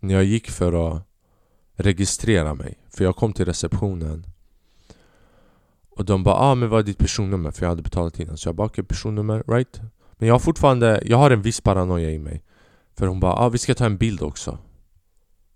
När 0.00 0.14
jag 0.14 0.24
gick 0.24 0.50
för 0.50 0.96
att 0.96 1.02
registrera 1.74 2.54
mig. 2.54 2.78
För 2.90 3.04
jag 3.04 3.16
kom 3.16 3.32
till 3.32 3.44
receptionen. 3.44 4.26
Och 5.98 6.04
de 6.04 6.22
bara 6.22 6.34
ah, 6.34 6.54
men 6.54 6.68
vad 6.68 6.80
är 6.80 6.84
ditt 6.84 6.98
personnummer? 6.98 7.50
För 7.50 7.62
jag 7.62 7.68
hade 7.68 7.82
betalat 7.82 8.20
innan 8.20 8.36
Så 8.36 8.48
jag 8.48 8.56
bara 8.56 8.66
okej 8.66 8.82
okay, 8.82 8.88
personnummer, 8.88 9.44
right? 9.46 9.80
Men 10.18 10.28
jag 10.28 10.34
har 10.34 10.38
fortfarande, 10.38 11.02
jag 11.04 11.16
har 11.16 11.30
en 11.30 11.42
viss 11.42 11.60
paranoia 11.60 12.10
i 12.10 12.18
mig 12.18 12.42
För 12.98 13.06
hon 13.06 13.20
bara 13.20 13.32
ah, 13.32 13.48
vi 13.48 13.58
ska 13.58 13.74
ta 13.74 13.86
en 13.86 13.96
bild 13.96 14.22
också 14.22 14.58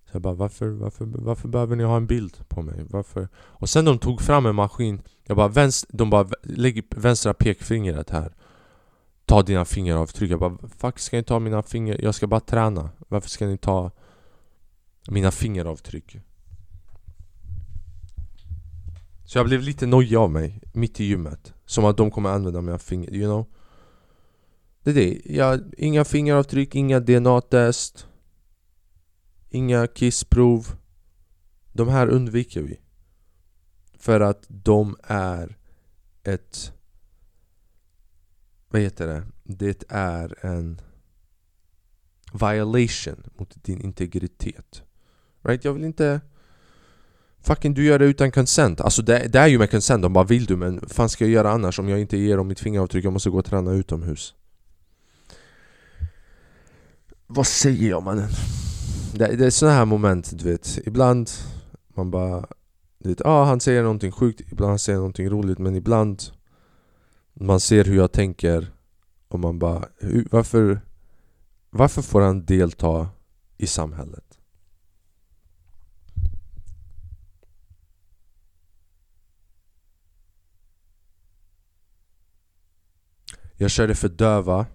Så 0.05 0.11
jag 0.13 0.23
bara 0.23 0.35
varför, 0.35 0.69
varför, 0.69 1.05
varför 1.05 1.49
behöver 1.49 1.77
ni 1.77 1.85
ha 1.85 1.97
en 1.97 2.07
bild 2.07 2.49
på 2.49 2.63
mig? 2.63 2.87
Varför? 2.91 3.29
Och 3.37 3.69
sen 3.69 3.85
de 3.85 3.99
tog 3.99 4.21
fram 4.21 4.47
en 4.47 4.55
maskin 4.55 5.03
Jag 5.25 5.37
bara 5.37 5.49
vänster, 5.49 5.91
de 5.93 6.11
bara 6.11 6.29
lägg 6.43 6.85
vänstra 6.97 7.35
pekfingret 7.35 8.11
här 8.11 8.33
ta 9.33 9.43
dina 9.43 9.65
fingeravtryck. 9.65 10.31
Jag 10.31 10.41
bara 10.41 10.59
Fuck, 10.79 10.99
ska 10.99 11.17
ni 11.17 11.23
ta 11.23 11.39
mina 11.39 11.63
finger? 11.63 12.05
Jag 12.05 12.15
ska 12.15 12.27
bara 12.27 12.41
träna. 12.41 12.91
Varför 13.09 13.29
ska 13.29 13.47
ni 13.47 13.59
ta 13.59 13.91
mina 15.09 15.31
fingeravtryck? 15.31 16.17
Så 19.33 19.39
jag 19.39 19.47
blev 19.47 19.61
lite 19.61 19.87
nojig 19.87 20.17
av 20.17 20.31
mig 20.31 20.61
mitt 20.73 21.01
i 21.01 21.05
gymmet. 21.05 21.55
Som 21.65 21.85
att 21.85 21.97
de 21.97 22.11
kommer 22.11 22.31
använda 22.31 22.61
mina 22.61 22.79
fingrar, 22.79 23.15
you 23.15 23.27
know? 23.27 23.47
Det 24.83 24.91
är 24.91 24.95
det. 24.95 25.21
Jag, 25.25 25.75
inga 25.79 26.05
fingeravtryck, 26.05 26.75
inga 26.75 27.01
DNA-test. 27.01 28.07
inga 29.51 29.87
kissprov. 29.87 30.67
De 31.73 31.89
här 31.89 32.09
undviker 32.09 32.63
vi. 32.63 32.81
För 33.99 34.21
att 34.21 34.45
de 34.49 34.97
är 35.03 35.59
ett... 36.23 36.73
Vad 38.69 38.83
heter 38.83 39.07
det? 39.07 39.27
Det 39.43 39.85
är 39.89 40.47
en 40.47 40.81
violation 42.33 43.25
mot 43.39 43.65
din 43.65 43.81
integritet. 43.81 44.83
Right? 45.43 45.65
Jag 45.65 45.73
vill 45.73 45.85
inte... 45.85 46.21
Fucking 47.43 47.75
du 47.75 47.85
gör 47.85 47.99
det 47.99 48.05
utan 48.05 48.31
consent. 48.31 48.81
Alltså 48.81 49.03
det, 49.03 49.29
det 49.33 49.39
är 49.39 49.47
ju 49.47 49.59
med 49.59 49.71
consent, 49.71 50.03
de 50.03 50.13
bara 50.13 50.25
vill 50.25 50.47
du 50.47 50.57
men 50.57 50.81
fan 50.89 51.09
ska 51.09 51.25
jag 51.25 51.33
göra 51.33 51.51
annars 51.51 51.79
om 51.79 51.89
jag 51.89 52.01
inte 52.01 52.17
ger 52.17 52.37
dem 52.37 52.49
mitt 52.49 52.61
fingeravtryck? 52.61 53.05
Jag 53.05 53.13
måste 53.13 53.31
gå 53.31 53.39
och 53.39 53.45
träna 53.45 53.73
utomhus. 53.73 54.35
Vad 57.27 57.47
säger 57.47 57.91
jag 57.91 58.03
mannen? 58.03 58.29
Det, 59.15 59.37
det 59.37 59.47
är 59.47 59.51
sådana 59.51 59.77
här 59.77 59.85
moment 59.85 60.39
du 60.39 60.51
vet, 60.51 60.79
ibland 60.85 61.31
man 61.95 62.11
bara 62.11 62.47
du 62.99 63.09
vet, 63.09 63.27
ah, 63.27 63.45
han 63.45 63.61
säger 63.61 63.83
någonting 63.83 64.13
sjukt, 64.13 64.41
ibland 64.53 64.71
han 64.71 64.79
säger 64.79 64.99
någonting 64.99 65.31
roligt 65.31 65.59
men 65.59 65.75
ibland 65.75 66.23
man 67.35 67.61
ser 67.61 67.85
hur 67.85 67.97
jag 67.97 68.13
tänker 68.13 68.73
och 69.29 69.41
man 69.41 69.59
bara 69.59 69.85
hur, 69.99 70.29
varför, 70.31 70.81
varför 71.71 72.03
får 72.03 72.21
han 72.21 72.45
delta 72.45 73.09
i 73.57 73.67
samhället? 73.67 74.32
Jag 83.63 83.71
körde 83.71 83.95
för 83.95 84.09
döva. 84.09 84.67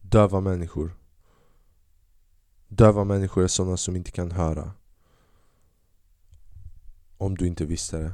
Döva 0.00 0.40
människor. 0.40 0.96
Döva 2.68 3.04
människor 3.04 3.44
är 3.44 3.48
sådana 3.48 3.76
som 3.76 3.96
inte 3.96 4.10
kan 4.10 4.30
höra. 4.30 4.72
Om 7.18 7.36
du 7.36 7.46
inte 7.46 7.64
visste 7.64 7.98
det. 7.98 8.12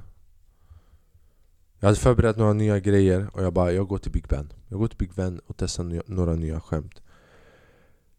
Jag 1.79 1.89
hade 1.89 1.99
förberett 1.99 2.37
några 2.37 2.53
nya 2.53 2.81
grejer 2.81 3.31
och 3.33 3.43
jag 3.43 3.53
bara, 3.53 3.73
jag 3.73 3.89
går 3.89 3.99
till 3.99 4.13
Big 4.13 4.29
Ben. 4.29 4.53
Jag 4.69 4.79
går 4.79 4.89
till 4.89 4.99
Big 4.99 5.15
Ben 5.15 5.41
och 5.47 5.57
testar 5.57 6.03
några 6.07 6.35
nya 6.35 6.61
skämt. 6.61 7.03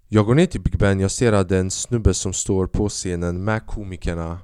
Jag 0.08 0.26
går 0.26 0.36
ner 0.36 0.46
till 0.46 0.62
Big 0.62 0.78
Ben, 0.78 1.00
jag 1.00 1.12
ser 1.12 1.34
att 1.34 1.50
det 1.50 1.56
är 1.56 1.62
en 1.62 1.72
snubbe 1.72 2.14
som 2.14 2.34
står 2.34 2.68
på 2.68 2.90
scenen 2.90 3.44
med 3.44 3.66
komikerna 3.66 4.40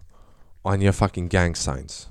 Och 0.61 0.69
han 0.69 0.81
gör 0.81 0.91
fucking 0.91 1.29
gang 1.29 1.55
signs. 1.55 2.09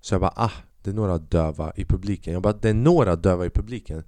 Så 0.00 0.14
jag 0.14 0.20
bara, 0.20 0.32
ah, 0.36 0.52
det 0.82 0.90
är 0.90 0.94
några 0.94 1.18
döva 1.18 1.72
i 1.76 1.84
publiken. 1.84 2.32
Jag 2.32 2.42
bara, 2.42 2.52
det 2.52 2.68
är 2.68 2.74
några 2.74 3.16
döva 3.16 3.46
i 3.46 3.50
publiken. 3.50 4.04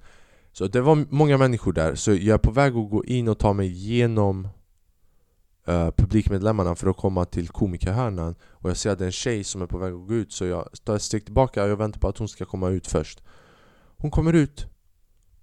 Så 0.53 0.67
det 0.67 0.81
var 0.81 1.07
många 1.11 1.39
människor 1.39 1.73
där, 1.73 1.95
så 1.95 2.11
jag 2.11 2.35
är 2.35 2.39
på 2.39 2.51
väg 2.51 2.77
att 2.77 2.91
gå 2.91 3.05
in 3.05 3.29
och 3.29 3.39
ta 3.39 3.53
mig 3.53 3.67
igenom 3.67 4.49
uh, 5.69 5.91
publikmedlemmarna 5.91 6.75
för 6.75 6.91
att 6.91 6.97
komma 6.97 7.25
till 7.25 7.49
komikerhörnan. 7.49 8.35
Och 8.51 8.71
jag 8.71 8.77
ser 8.77 8.91
att 8.91 8.99
det 8.99 9.05
är 9.05 9.07
en 9.07 9.13
tjej 9.13 9.45
som 9.45 9.63
är 9.63 9.67
på 9.67 9.79
väg 9.79 9.93
att 9.93 10.09
gå 10.09 10.15
ut 10.15 10.33
så 10.33 10.45
jag 10.45 10.69
tar 10.85 10.97
ett 10.97 11.03
steg 11.03 11.25
tillbaka 11.25 11.65
och 11.65 11.71
jag 11.71 11.77
väntar 11.77 12.01
på 12.01 12.09
att 12.09 12.19
hon 12.19 12.29
ska 12.29 12.45
komma 12.45 12.69
ut 12.69 12.87
först. 12.87 13.23
Hon 13.97 14.11
kommer 14.11 14.33
ut. 14.33 14.67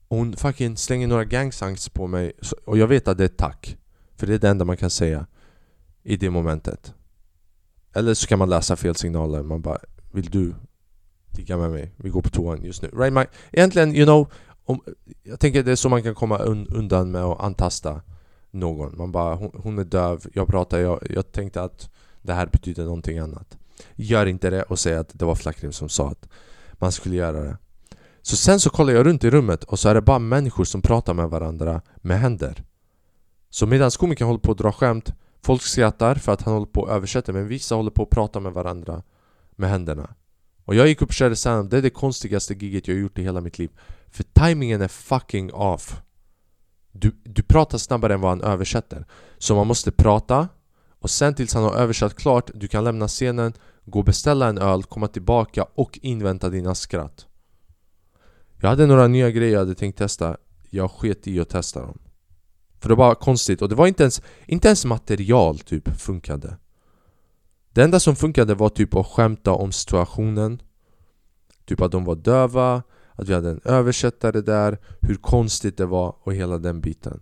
Och 0.07 0.17
hon 0.17 0.33
fucking 0.33 0.77
slänger 0.77 1.07
några 1.07 1.25
gangsangs 1.25 1.89
på 1.89 2.07
mig 2.07 2.31
och 2.65 2.77
jag 2.77 2.87
vet 2.87 3.07
att 3.07 3.17
det 3.17 3.23
är 3.23 3.27
tack. 3.27 3.77
För 4.15 4.27
det 4.27 4.33
är 4.33 4.39
det 4.39 4.49
enda 4.49 4.65
man 4.65 4.77
kan 4.77 4.89
säga 4.89 5.27
i 6.03 6.17
det 6.17 6.29
momentet. 6.29 6.93
Eller 7.93 8.13
så 8.13 8.27
kan 8.27 8.39
man 8.39 8.49
läsa 8.49 8.75
fel 8.75 8.95
signaler, 8.95 9.43
man 9.43 9.61
bara 9.61 9.77
Vill 10.11 10.29
du 10.29 10.55
ligga 11.31 11.57
med. 11.57 11.71
Mig? 11.71 11.93
Vi 11.97 12.09
går 12.09 12.21
på 12.21 12.29
toan 12.29 12.63
just 12.63 12.81
nu. 12.81 12.89
Right, 12.93 13.13
my, 13.13 13.23
Egentligen, 13.51 13.95
you 13.95 14.05
know 14.05 14.27
om, 14.65 14.81
Jag 15.23 15.39
tänker 15.39 15.63
det 15.63 15.71
är 15.71 15.75
så 15.75 15.89
man 15.89 16.03
kan 16.03 16.15
komma 16.15 16.37
un, 16.37 16.67
undan 16.67 17.11
med 17.11 17.23
att 17.23 17.39
antasta 17.39 18.01
någon. 18.51 18.97
Man 18.97 19.11
bara, 19.11 19.35
hon, 19.35 19.51
hon 19.63 19.79
är 19.79 19.83
döv, 19.83 20.25
jag 20.33 20.47
pratar, 20.47 20.79
jag, 20.79 20.99
jag 21.09 21.31
tänkte 21.31 21.61
att 21.61 21.89
det 22.21 22.33
här 22.33 22.47
betyder 22.47 22.83
någonting 22.83 23.17
annat. 23.17 23.57
Gör 23.95 24.25
inte 24.25 24.49
det 24.49 24.63
och 24.63 24.79
säg 24.79 24.95
att 24.95 25.09
det 25.13 25.25
var 25.25 25.35
Flackrim 25.35 25.71
som 25.71 25.89
sa 25.89 26.09
att 26.09 26.29
man 26.73 26.91
skulle 26.91 27.15
göra 27.15 27.41
det. 27.41 27.57
Så 28.21 28.35
sen 28.35 28.59
så 28.59 28.69
kollar 28.69 28.93
jag 28.93 29.05
runt 29.05 29.23
i 29.23 29.29
rummet 29.29 29.63
och 29.63 29.79
så 29.79 29.89
är 29.89 29.93
det 29.93 30.01
bara 30.01 30.19
människor 30.19 30.63
som 30.63 30.81
pratar 30.81 31.13
med 31.13 31.29
varandra 31.29 31.81
med 31.95 32.19
händer. 32.19 32.63
Så 33.49 33.65
medan 33.65 33.91
komikern 33.91 34.27
håller 34.27 34.39
på 34.39 34.51
att 34.51 34.57
dra 34.57 34.71
skämt 34.71 35.13
Folk 35.41 35.61
skrattar 35.61 36.15
för 36.15 36.31
att 36.31 36.41
han 36.41 36.53
håller 36.53 36.65
på 36.65 36.85
att 36.85 36.91
översätta 36.91 37.33
men 37.33 37.47
vissa 37.47 37.75
håller 37.75 37.91
på 37.91 38.03
att 38.03 38.09
prata 38.09 38.39
med 38.39 38.53
varandra 38.53 39.03
med 39.51 39.69
händerna. 39.69 40.15
Och 40.69 40.75
jag 40.75 40.88
gick 40.88 41.01
upp 41.01 41.10
och 41.10 41.13
körde 41.13 41.36
stand 41.36 41.69
det 41.69 41.77
är 41.77 41.82
det 41.82 41.89
konstigaste 41.89 42.53
giget 42.53 42.88
jag 42.88 42.97
gjort 42.97 43.19
i 43.19 43.23
hela 43.23 43.41
mitt 43.41 43.60
liv. 43.60 43.69
För 44.12 44.23
timingen 44.23 44.82
är 44.82 44.88
fucking 44.88 45.53
off. 45.53 46.01
Du, 46.91 47.12
du 47.23 47.43
pratar 47.43 47.77
snabbare 47.77 48.13
än 48.13 48.21
vad 48.21 48.32
han 48.32 48.41
översätter. 48.41 49.05
Så 49.38 49.55
man 49.55 49.67
måste 49.67 49.91
prata 49.91 50.47
och 50.99 51.10
sen 51.10 51.34
tills 51.34 51.53
han 51.53 51.63
har 51.63 51.73
översatt 51.73 52.15
klart, 52.15 52.51
du 52.53 52.67
kan 52.67 52.84
lämna 52.84 53.08
scenen 53.08 53.53
Gå 53.86 53.99
och 53.99 54.05
beställa 54.05 54.47
en 54.47 54.58
öl, 54.58 54.84
komma 54.84 55.08
tillbaka 55.08 55.65
och 55.75 55.99
invänta 56.01 56.49
dina 56.49 56.75
skratt. 56.75 57.27
Jag 58.62 58.69
hade 58.69 58.86
några 58.86 59.08
nya 59.08 59.32
grejer 59.32 59.53
jag 59.53 59.60
hade 59.60 59.75
tänkt 59.75 59.97
testa. 59.97 60.38
Jag 60.69 60.91
sket 60.91 61.27
i 61.27 61.39
att 61.39 61.49
testa 61.49 61.82
dem. 61.82 61.99
För 62.79 62.89
det 62.89 62.95
var 62.95 63.15
konstigt 63.15 63.62
och 63.62 63.69
det 63.69 63.75
var 63.75 63.88
inte 63.88 64.03
ens, 64.03 64.21
inte 64.45 64.67
ens 64.67 64.86
material 64.86 65.60
typ 65.60 65.99
funkade. 65.99 66.58
Det 67.73 67.84
enda 67.84 67.99
som 67.99 68.15
funkade 68.15 68.55
var 68.55 68.69
typ 68.69 68.95
att 68.95 69.08
skämta 69.08 69.51
om 69.51 69.71
situationen. 69.71 70.62
Typ 71.65 71.82
att 71.82 71.91
de 71.91 72.05
var 72.05 72.15
döva 72.15 72.84
att 73.12 73.29
vi 73.29 73.34
hade 73.34 73.49
en 73.49 73.62
översättare 73.65 74.41
där, 74.41 74.77
hur 75.01 75.15
konstigt 75.15 75.77
det 75.77 75.86
var 75.86 76.15
och 76.23 76.34
hela 76.34 76.58
den 76.58 76.82
biten. 76.82 77.21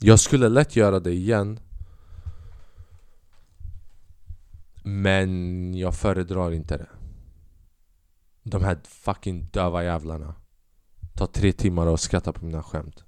Jag 0.00 0.20
skulle 0.20 0.48
lätt 0.48 0.76
göra 0.76 1.00
det 1.00 1.12
igen. 1.12 1.60
Men 4.84 5.74
jag 5.74 5.94
föredrar 5.94 6.52
inte 6.52 6.76
det. 6.76 6.88
De 8.42 8.64
här 8.64 8.78
fucking 8.84 9.48
döva 9.52 9.84
jävlarna. 9.84 10.34
Tar 11.14 11.26
tre 11.26 11.52
timmar 11.52 11.86
och 11.86 12.00
skrattar 12.00 12.32
på 12.32 12.44
mina 12.44 12.62
skämt. 12.62 13.03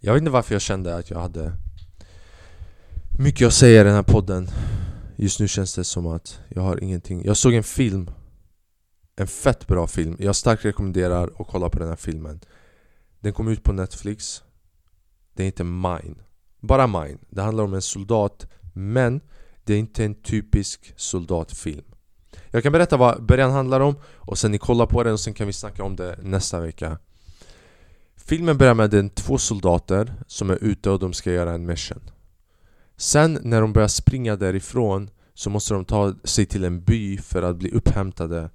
Jag 0.00 0.12
vet 0.12 0.20
inte 0.20 0.30
varför 0.30 0.54
jag 0.54 0.62
kände 0.62 0.96
att 0.96 1.10
jag 1.10 1.18
hade 1.18 1.52
mycket 3.18 3.46
att 3.46 3.54
säga 3.54 3.80
i 3.80 3.84
den 3.84 3.94
här 3.94 4.02
podden. 4.02 4.48
Just 5.16 5.40
nu 5.40 5.48
känns 5.48 5.74
det 5.74 5.84
som 5.84 6.06
att 6.06 6.40
jag 6.48 6.62
har 6.62 6.84
ingenting. 6.84 7.24
Jag 7.24 7.36
såg 7.36 7.54
en 7.54 7.62
film. 7.62 8.10
En 9.16 9.26
fett 9.26 9.66
bra 9.66 9.86
film. 9.86 10.16
Jag 10.18 10.36
starkt 10.36 10.64
rekommenderar 10.64 11.30
att 11.38 11.46
kolla 11.48 11.68
på 11.68 11.78
den 11.78 11.88
här 11.88 11.96
filmen. 11.96 12.40
Den 13.20 13.32
kom 13.32 13.48
ut 13.48 13.62
på 13.62 13.72
Netflix. 13.72 14.42
Det 15.34 15.42
är 15.42 15.46
inte 15.46 15.64
mine. 15.64 16.14
Bara 16.60 16.86
mine. 16.86 17.18
Det 17.30 17.42
handlar 17.42 17.64
om 17.64 17.74
en 17.74 17.82
soldat 17.82 18.46
Men 18.72 19.20
det 19.64 19.74
är 19.74 19.78
inte 19.78 20.04
en 20.04 20.14
typisk 20.14 20.92
soldatfilm. 20.96 21.84
Jag 22.50 22.62
kan 22.62 22.72
berätta 22.72 22.96
vad 22.96 23.26
början 23.26 23.50
handlar 23.50 23.80
om 23.80 23.94
Och 24.04 24.38
sen 24.38 24.50
ni 24.50 24.58
kollar 24.58 24.86
på 24.86 25.02
den 25.02 25.12
och 25.12 25.20
sen 25.20 25.34
kan 25.34 25.46
vi 25.46 25.52
snacka 25.52 25.84
om 25.84 25.96
det 25.96 26.18
nästa 26.22 26.60
vecka. 26.60 26.98
Filmen 28.28 28.58
börjar 28.58 28.74
med 28.74 28.90
den 28.90 29.10
två 29.10 29.38
soldater 29.38 30.14
som 30.26 30.50
är 30.50 30.64
ute 30.64 30.90
och 30.90 30.98
de 30.98 31.12
ska 31.12 31.32
göra 31.32 31.52
en 31.52 31.66
mission. 31.66 32.10
Sen 32.96 33.38
när 33.42 33.60
de 33.60 33.72
börjar 33.72 33.88
springa 33.88 34.36
därifrån 34.36 35.10
så 35.34 35.50
måste 35.50 35.74
de 35.74 35.84
ta 35.84 36.14
sig 36.24 36.46
till 36.46 36.64
en 36.64 36.84
by 36.84 37.18
för 37.18 37.42
att 37.42 37.56
bli 37.56 37.70
upphämtade 37.70 38.50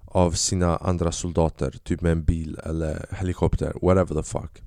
av 0.00 0.32
sina 0.32 0.76
andra 0.76 1.12
soldater, 1.12 1.74
typ 1.82 2.00
med 2.00 2.12
en 2.12 2.24
bil 2.24 2.60
eller 2.64 3.06
helikopter, 3.10 3.72
whatever 3.82 4.22
the 4.22 4.22
fuck. 4.22 4.62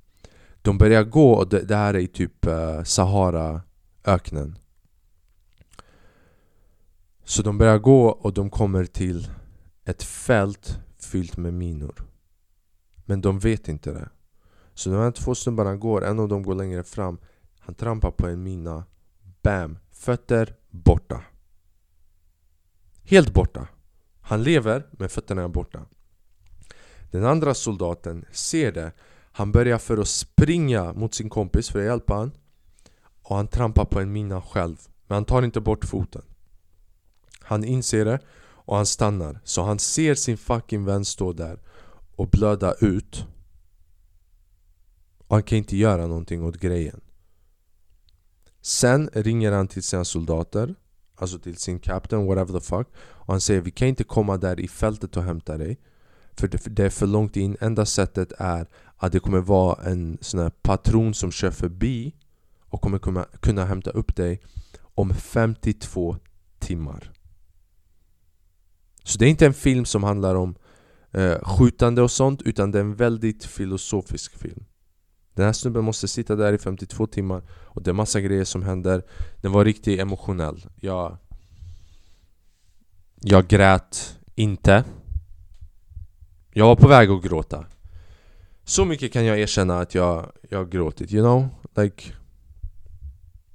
De 0.61 0.77
börjar 0.77 1.03
gå 1.03 1.31
och 1.31 1.49
det, 1.49 1.59
det 1.59 1.75
här 1.75 1.93
är 1.93 1.99
i 1.99 2.07
typ 2.07 2.47
uh, 2.47 2.83
Sahara-öknen. 2.83 4.57
Så 7.25 7.41
de 7.41 7.57
börjar 7.57 7.77
gå 7.77 8.07
och 8.07 8.33
de 8.33 8.49
kommer 8.49 8.85
till 8.85 9.29
ett 9.85 10.03
fält 10.03 10.79
fyllt 10.99 11.37
med 11.37 11.53
minor. 11.53 11.95
Men 13.05 13.21
de 13.21 13.39
vet 13.39 13.67
inte 13.67 13.91
det. 13.91 14.09
Så 14.81 14.89
de 14.89 14.95
här 14.95 15.11
två 15.11 15.35
snubbarna 15.35 15.75
går, 15.75 16.05
en 16.05 16.19
av 16.19 16.27
dem 16.27 16.43
går 16.43 16.55
längre 16.55 16.83
fram 16.83 17.17
Han 17.59 17.75
trampar 17.75 18.11
på 18.11 18.27
en 18.27 18.43
mina 18.43 18.83
Bam! 19.41 19.77
Fötter 19.91 20.55
borta. 20.69 21.21
Helt 23.03 23.33
borta. 23.33 23.67
Han 24.21 24.43
lever, 24.43 24.87
men 24.91 25.09
fötterna 25.09 25.43
är 25.43 25.47
borta. 25.47 25.85
Den 27.11 27.25
andra 27.25 27.53
soldaten 27.53 28.25
ser 28.31 28.71
det. 28.71 28.91
Han 29.31 29.51
börjar 29.51 29.77
för 29.77 29.97
att 29.97 30.07
springa 30.07 30.93
mot 30.93 31.13
sin 31.13 31.29
kompis 31.29 31.69
för 31.69 31.79
att 31.79 31.85
hjälpa 31.85 32.13
honom. 32.13 32.31
Och 33.21 33.35
han 33.35 33.47
trampar 33.47 33.85
på 33.85 33.99
en 33.99 34.11
mina 34.11 34.41
själv. 34.41 34.77
Men 35.07 35.15
han 35.15 35.25
tar 35.25 35.41
inte 35.41 35.61
bort 35.61 35.85
foten. 35.85 36.23
Han 37.41 37.63
inser 37.63 38.05
det 38.05 38.19
och 38.39 38.75
han 38.75 38.85
stannar. 38.85 39.39
Så 39.43 39.61
han 39.61 39.79
ser 39.79 40.15
sin 40.15 40.37
fucking 40.37 40.85
vän 40.85 41.05
stå 41.05 41.33
där 41.33 41.59
och 42.15 42.27
blöda 42.27 42.73
ut. 42.73 43.25
Och 45.31 45.35
han 45.35 45.43
kan 45.43 45.57
inte 45.57 45.77
göra 45.77 46.07
någonting 46.07 46.43
åt 46.43 46.57
grejen. 46.57 47.01
Sen 48.61 49.09
ringer 49.13 49.51
han 49.51 49.67
till 49.67 49.83
sina 49.83 50.05
soldater 50.05 50.75
Alltså 51.15 51.39
till 51.39 51.57
sin 51.57 51.79
captain, 51.79 52.25
whatever 52.25 52.59
the 52.59 52.65
fuck 52.65 52.87
Och 52.97 53.33
han 53.33 53.41
säger 53.41 53.61
vi 53.61 53.71
kan 53.71 53.87
inte 53.87 54.03
komma 54.03 54.37
där 54.37 54.59
i 54.59 54.67
fältet 54.67 55.17
och 55.17 55.23
hämta 55.23 55.57
dig 55.57 55.79
För 56.33 56.47
det, 56.47 56.57
för 56.57 56.69
det 56.69 56.85
är 56.85 56.89
för 56.89 57.07
långt 57.07 57.37
in, 57.37 57.57
enda 57.59 57.85
sättet 57.85 58.33
är 58.37 58.67
att 58.97 59.11
det 59.11 59.19
kommer 59.19 59.39
vara 59.39 59.83
en 59.83 60.17
sån 60.21 60.39
här 60.39 60.49
patron 60.49 61.13
som 61.13 61.31
kör 61.31 61.51
förbi 61.51 62.15
och 62.59 62.81
kommer 62.81 62.99
kunna, 62.99 63.23
kunna 63.23 63.65
hämta 63.65 63.91
upp 63.91 64.15
dig 64.15 64.41
om 64.79 65.13
52 65.13 66.17
timmar. 66.59 67.11
Så 69.03 69.17
det 69.17 69.25
är 69.25 69.29
inte 69.29 69.45
en 69.45 69.53
film 69.53 69.85
som 69.85 70.03
handlar 70.03 70.35
om 70.35 70.55
eh, 71.11 71.39
skjutande 71.43 72.01
och 72.01 72.11
sånt 72.11 72.41
utan 72.41 72.71
det 72.71 72.79
är 72.79 72.83
en 72.83 72.95
väldigt 72.95 73.45
filosofisk 73.45 74.37
film. 74.37 74.65
Den 75.33 75.45
här 75.45 75.53
snubben 75.53 75.83
måste 75.83 76.07
sitta 76.07 76.35
där 76.35 76.53
i 76.53 76.57
52 76.57 77.07
timmar 77.07 77.43
och 77.51 77.83
det 77.83 77.91
är 77.91 77.93
massa 77.93 78.21
grejer 78.21 78.43
som 78.43 78.63
händer. 78.63 79.03
Den 79.41 79.51
var 79.51 79.65
riktigt 79.65 79.99
emotionell. 79.99 80.65
Jag, 80.75 81.17
jag 83.21 83.47
grät 83.47 84.19
inte. 84.35 84.83
Jag 86.53 86.65
var 86.65 86.75
på 86.75 86.87
väg 86.87 87.09
att 87.09 87.23
gråta. 87.23 87.65
Så 88.63 88.85
mycket 88.85 89.13
kan 89.13 89.25
jag 89.25 89.39
erkänna 89.39 89.79
att 89.79 89.95
jag, 89.95 90.31
jag 90.49 90.71
gråtit, 90.71 91.13
you 91.13 91.23
know? 91.23 91.49
Like... 91.83 92.13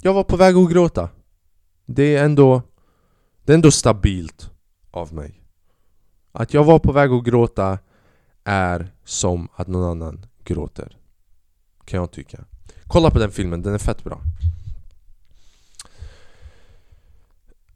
Jag 0.00 0.14
var 0.14 0.24
på 0.24 0.36
väg 0.36 0.56
att 0.56 0.70
gråta. 0.70 1.08
Det 1.86 2.16
är 2.16 2.24
ändå... 2.24 2.62
Det 3.44 3.52
är 3.52 3.54
ändå 3.54 3.70
stabilt 3.70 4.50
av 4.90 5.14
mig. 5.14 5.42
Att 6.32 6.54
jag 6.54 6.64
var 6.64 6.78
på 6.78 6.92
väg 6.92 7.10
att 7.10 7.24
gråta 7.24 7.78
är 8.44 8.92
som 9.04 9.48
att 9.54 9.66
någon 9.66 9.90
annan 9.90 10.26
gråter. 10.44 10.96
Kan 11.86 12.00
jag 12.00 12.10
tycka. 12.10 12.44
Kolla 12.86 13.10
på 13.10 13.18
den 13.18 13.30
filmen, 13.30 13.62
den 13.62 13.74
är 13.74 13.78
fett 13.78 14.04
bra. 14.04 14.20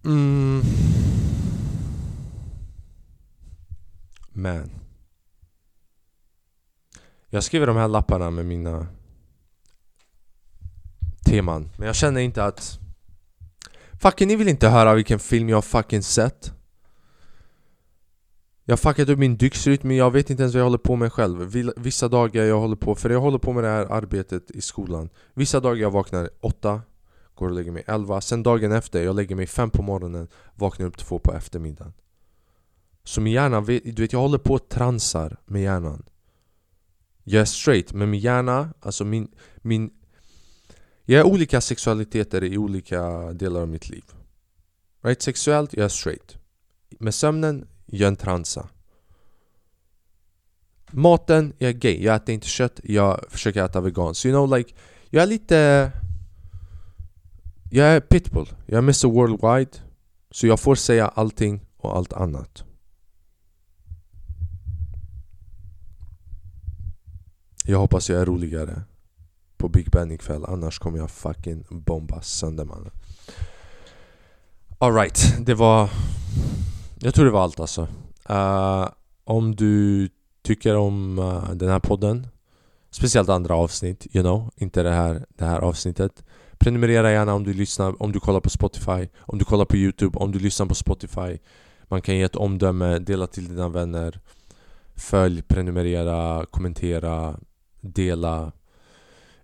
Mm. 0.04 0.62
Men 4.32 4.70
Jag 7.32 7.44
skriver 7.44 7.66
de 7.66 7.76
här 7.76 7.88
lapparna 7.88 8.30
med 8.30 8.46
mina 8.46 8.86
teman, 11.24 11.70
men 11.76 11.86
jag 11.86 11.96
känner 11.96 12.20
inte 12.20 12.44
att 12.44 12.78
Fucking 14.00 14.28
ni 14.28 14.36
vill 14.36 14.48
inte 14.48 14.68
höra 14.68 14.94
vilken 14.94 15.18
film 15.18 15.48
jag 15.48 15.64
fucking 15.64 16.02
sett 16.02 16.52
jag 18.70 18.76
har 18.76 18.78
fuckat 18.78 19.08
upp 19.08 19.18
min 19.18 19.36
dygnsrytm, 19.36 19.90
jag 19.90 20.10
vet 20.10 20.30
inte 20.30 20.42
ens 20.42 20.54
vad 20.54 20.60
jag 20.60 20.66
håller 20.66 20.78
på 20.78 20.96
med 20.96 21.12
själv. 21.12 21.56
Vissa 21.76 22.08
dagar 22.08 22.44
jag 22.44 22.60
håller 22.60 22.76
på, 22.76 22.94
för 22.94 23.10
jag 23.10 23.20
håller 23.20 23.38
på 23.38 23.52
med 23.52 23.64
det 23.64 23.70
här 23.70 23.86
arbetet 23.86 24.50
i 24.50 24.60
skolan. 24.60 25.08
Vissa 25.34 25.60
dagar 25.60 25.82
jag 25.82 25.90
vaknar 25.90 26.30
åtta, 26.40 26.82
går 27.34 27.46
och 27.48 27.52
lägger 27.52 27.72
mig 27.72 27.84
elva. 27.86 28.20
Sen 28.20 28.42
dagen 28.42 28.72
efter, 28.72 29.02
jag 29.02 29.16
lägger 29.16 29.36
mig 29.36 29.46
fem 29.46 29.70
på 29.70 29.82
morgonen, 29.82 30.28
vaknar 30.54 30.86
upp 30.86 30.96
två 30.98 31.18
på 31.18 31.32
eftermiddagen. 31.34 31.92
Så 33.04 33.20
min 33.20 33.32
hjärna, 33.32 33.60
du 33.60 34.02
vet 34.02 34.12
jag 34.12 34.20
håller 34.20 34.38
på 34.38 34.54
och 34.54 34.68
transar 34.68 35.36
med 35.46 35.62
hjärnan. 35.62 36.02
Jag 37.24 37.40
är 37.40 37.44
straight, 37.44 37.92
men 37.92 38.10
min 38.10 38.20
hjärna, 38.20 38.74
alltså 38.80 39.04
min, 39.04 39.28
min 39.56 39.90
jag 41.04 41.20
är 41.20 41.26
olika 41.26 41.60
sexualiteter 41.60 42.44
i 42.44 42.58
olika 42.58 43.32
delar 43.32 43.60
av 43.60 43.68
mitt 43.68 43.88
liv. 43.88 44.04
Right? 45.02 45.22
Sexuellt, 45.22 45.72
jag 45.72 45.84
är 45.84 45.88
straight. 45.88 46.36
Med 46.98 47.14
sömnen, 47.14 47.66
jag 47.90 48.06
är 48.06 48.08
en 48.08 48.16
transa. 48.16 48.68
Maten, 50.90 51.52
jag 51.58 51.68
är 51.70 51.74
gay, 51.74 52.04
jag 52.04 52.16
äter 52.16 52.34
inte 52.34 52.48
kött, 52.48 52.80
jag 52.82 53.24
försöker 53.28 53.64
äta 53.64 53.80
veganskt 53.80 54.26
You 54.26 54.34
know 54.34 54.58
like, 54.58 54.74
jag 55.10 55.22
är 55.22 55.26
lite... 55.26 55.92
Jag 57.72 57.86
är 57.86 58.00
pitbull, 58.00 58.48
jag 58.66 58.78
är 58.78 58.82
Mr 58.82 59.08
Worldwide. 59.08 59.70
Så 60.30 60.46
jag 60.46 60.60
får 60.60 60.74
säga 60.74 61.08
allting 61.08 61.60
och 61.76 61.96
allt 61.96 62.12
annat. 62.12 62.64
Jag 67.64 67.78
hoppas 67.78 68.10
jag 68.10 68.20
är 68.20 68.26
roligare 68.26 68.82
på 69.56 69.68
Big 69.68 69.90
Ben 69.90 70.12
ikväll. 70.12 70.44
Annars 70.44 70.78
kommer 70.78 70.98
jag 70.98 71.10
fucking 71.10 71.64
bomba 71.70 72.22
sönder 72.22 72.64
mannen 72.64 72.90
Alright, 74.78 75.36
det 75.40 75.54
var... 75.54 75.90
Jag 77.02 77.14
tror 77.14 77.24
det 77.24 77.30
var 77.30 77.42
allt 77.42 77.60
alltså 77.60 77.88
uh, 78.30 78.88
Om 79.24 79.56
du 79.56 80.08
tycker 80.42 80.76
om 80.76 81.18
uh, 81.18 81.50
den 81.50 81.68
här 81.68 81.78
podden 81.78 82.26
Speciellt 82.90 83.28
andra 83.28 83.54
avsnitt, 83.54 84.06
you 84.12 84.22
know 84.22 84.50
Inte 84.56 84.82
det 84.82 84.90
här, 84.90 85.26
det 85.28 85.44
här 85.44 85.60
avsnittet 85.60 86.24
Prenumerera 86.58 87.12
gärna 87.12 87.34
om 87.34 87.44
du 87.44 87.52
lyssnar, 87.52 88.02
om 88.02 88.12
du 88.12 88.20
kollar 88.20 88.40
på 88.40 88.50
Spotify 88.50 89.08
Om 89.18 89.38
du 89.38 89.44
kollar 89.44 89.64
på 89.64 89.76
Youtube, 89.76 90.18
om 90.18 90.32
du 90.32 90.38
lyssnar 90.38 90.66
på 90.66 90.74
Spotify 90.74 91.38
Man 91.88 92.02
kan 92.02 92.16
ge 92.16 92.22
ett 92.22 92.36
omdöme, 92.36 92.98
dela 92.98 93.26
till 93.26 93.48
dina 93.48 93.68
vänner 93.68 94.20
Följ, 94.94 95.42
prenumerera, 95.42 96.46
kommentera, 96.46 97.36
dela 97.80 98.52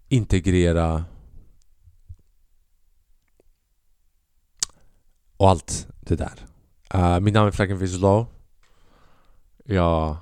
integrera 0.09 1.05
och 5.37 5.51
allt 5.51 5.88
det 6.01 6.16
där. 6.16 6.47
Uh, 6.94 7.20
mitt 7.20 7.35
namn 7.35 7.49
är 7.49 7.53
Flacken 7.53 7.79
Vizlo. 7.79 8.27
Jag, 9.64 10.16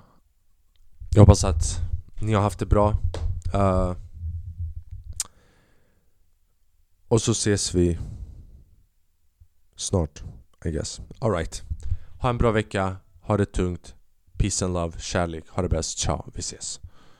jag 1.14 1.22
hoppas 1.22 1.44
att 1.44 1.80
ni 2.20 2.32
har 2.32 2.42
haft 2.42 2.58
det 2.58 2.66
bra. 2.66 2.96
Uh, 3.54 3.96
och 7.08 7.22
så 7.22 7.32
ses 7.32 7.74
vi 7.74 7.98
snart, 9.76 10.22
I 10.64 10.70
guess. 10.70 11.00
Alright. 11.18 11.62
Ha 12.18 12.30
en 12.30 12.38
bra 12.38 12.50
vecka, 12.50 12.96
ha 13.20 13.36
det 13.36 13.46
tungt. 13.46 13.94
Peace 14.38 14.64
and 14.64 14.74
love, 14.74 14.98
kärlek, 14.98 15.48
ha 15.48 15.62
det 15.62 15.68
bäst. 15.68 15.98
Ciao, 15.98 16.30
vi 16.34 16.40
ses. 16.40 16.80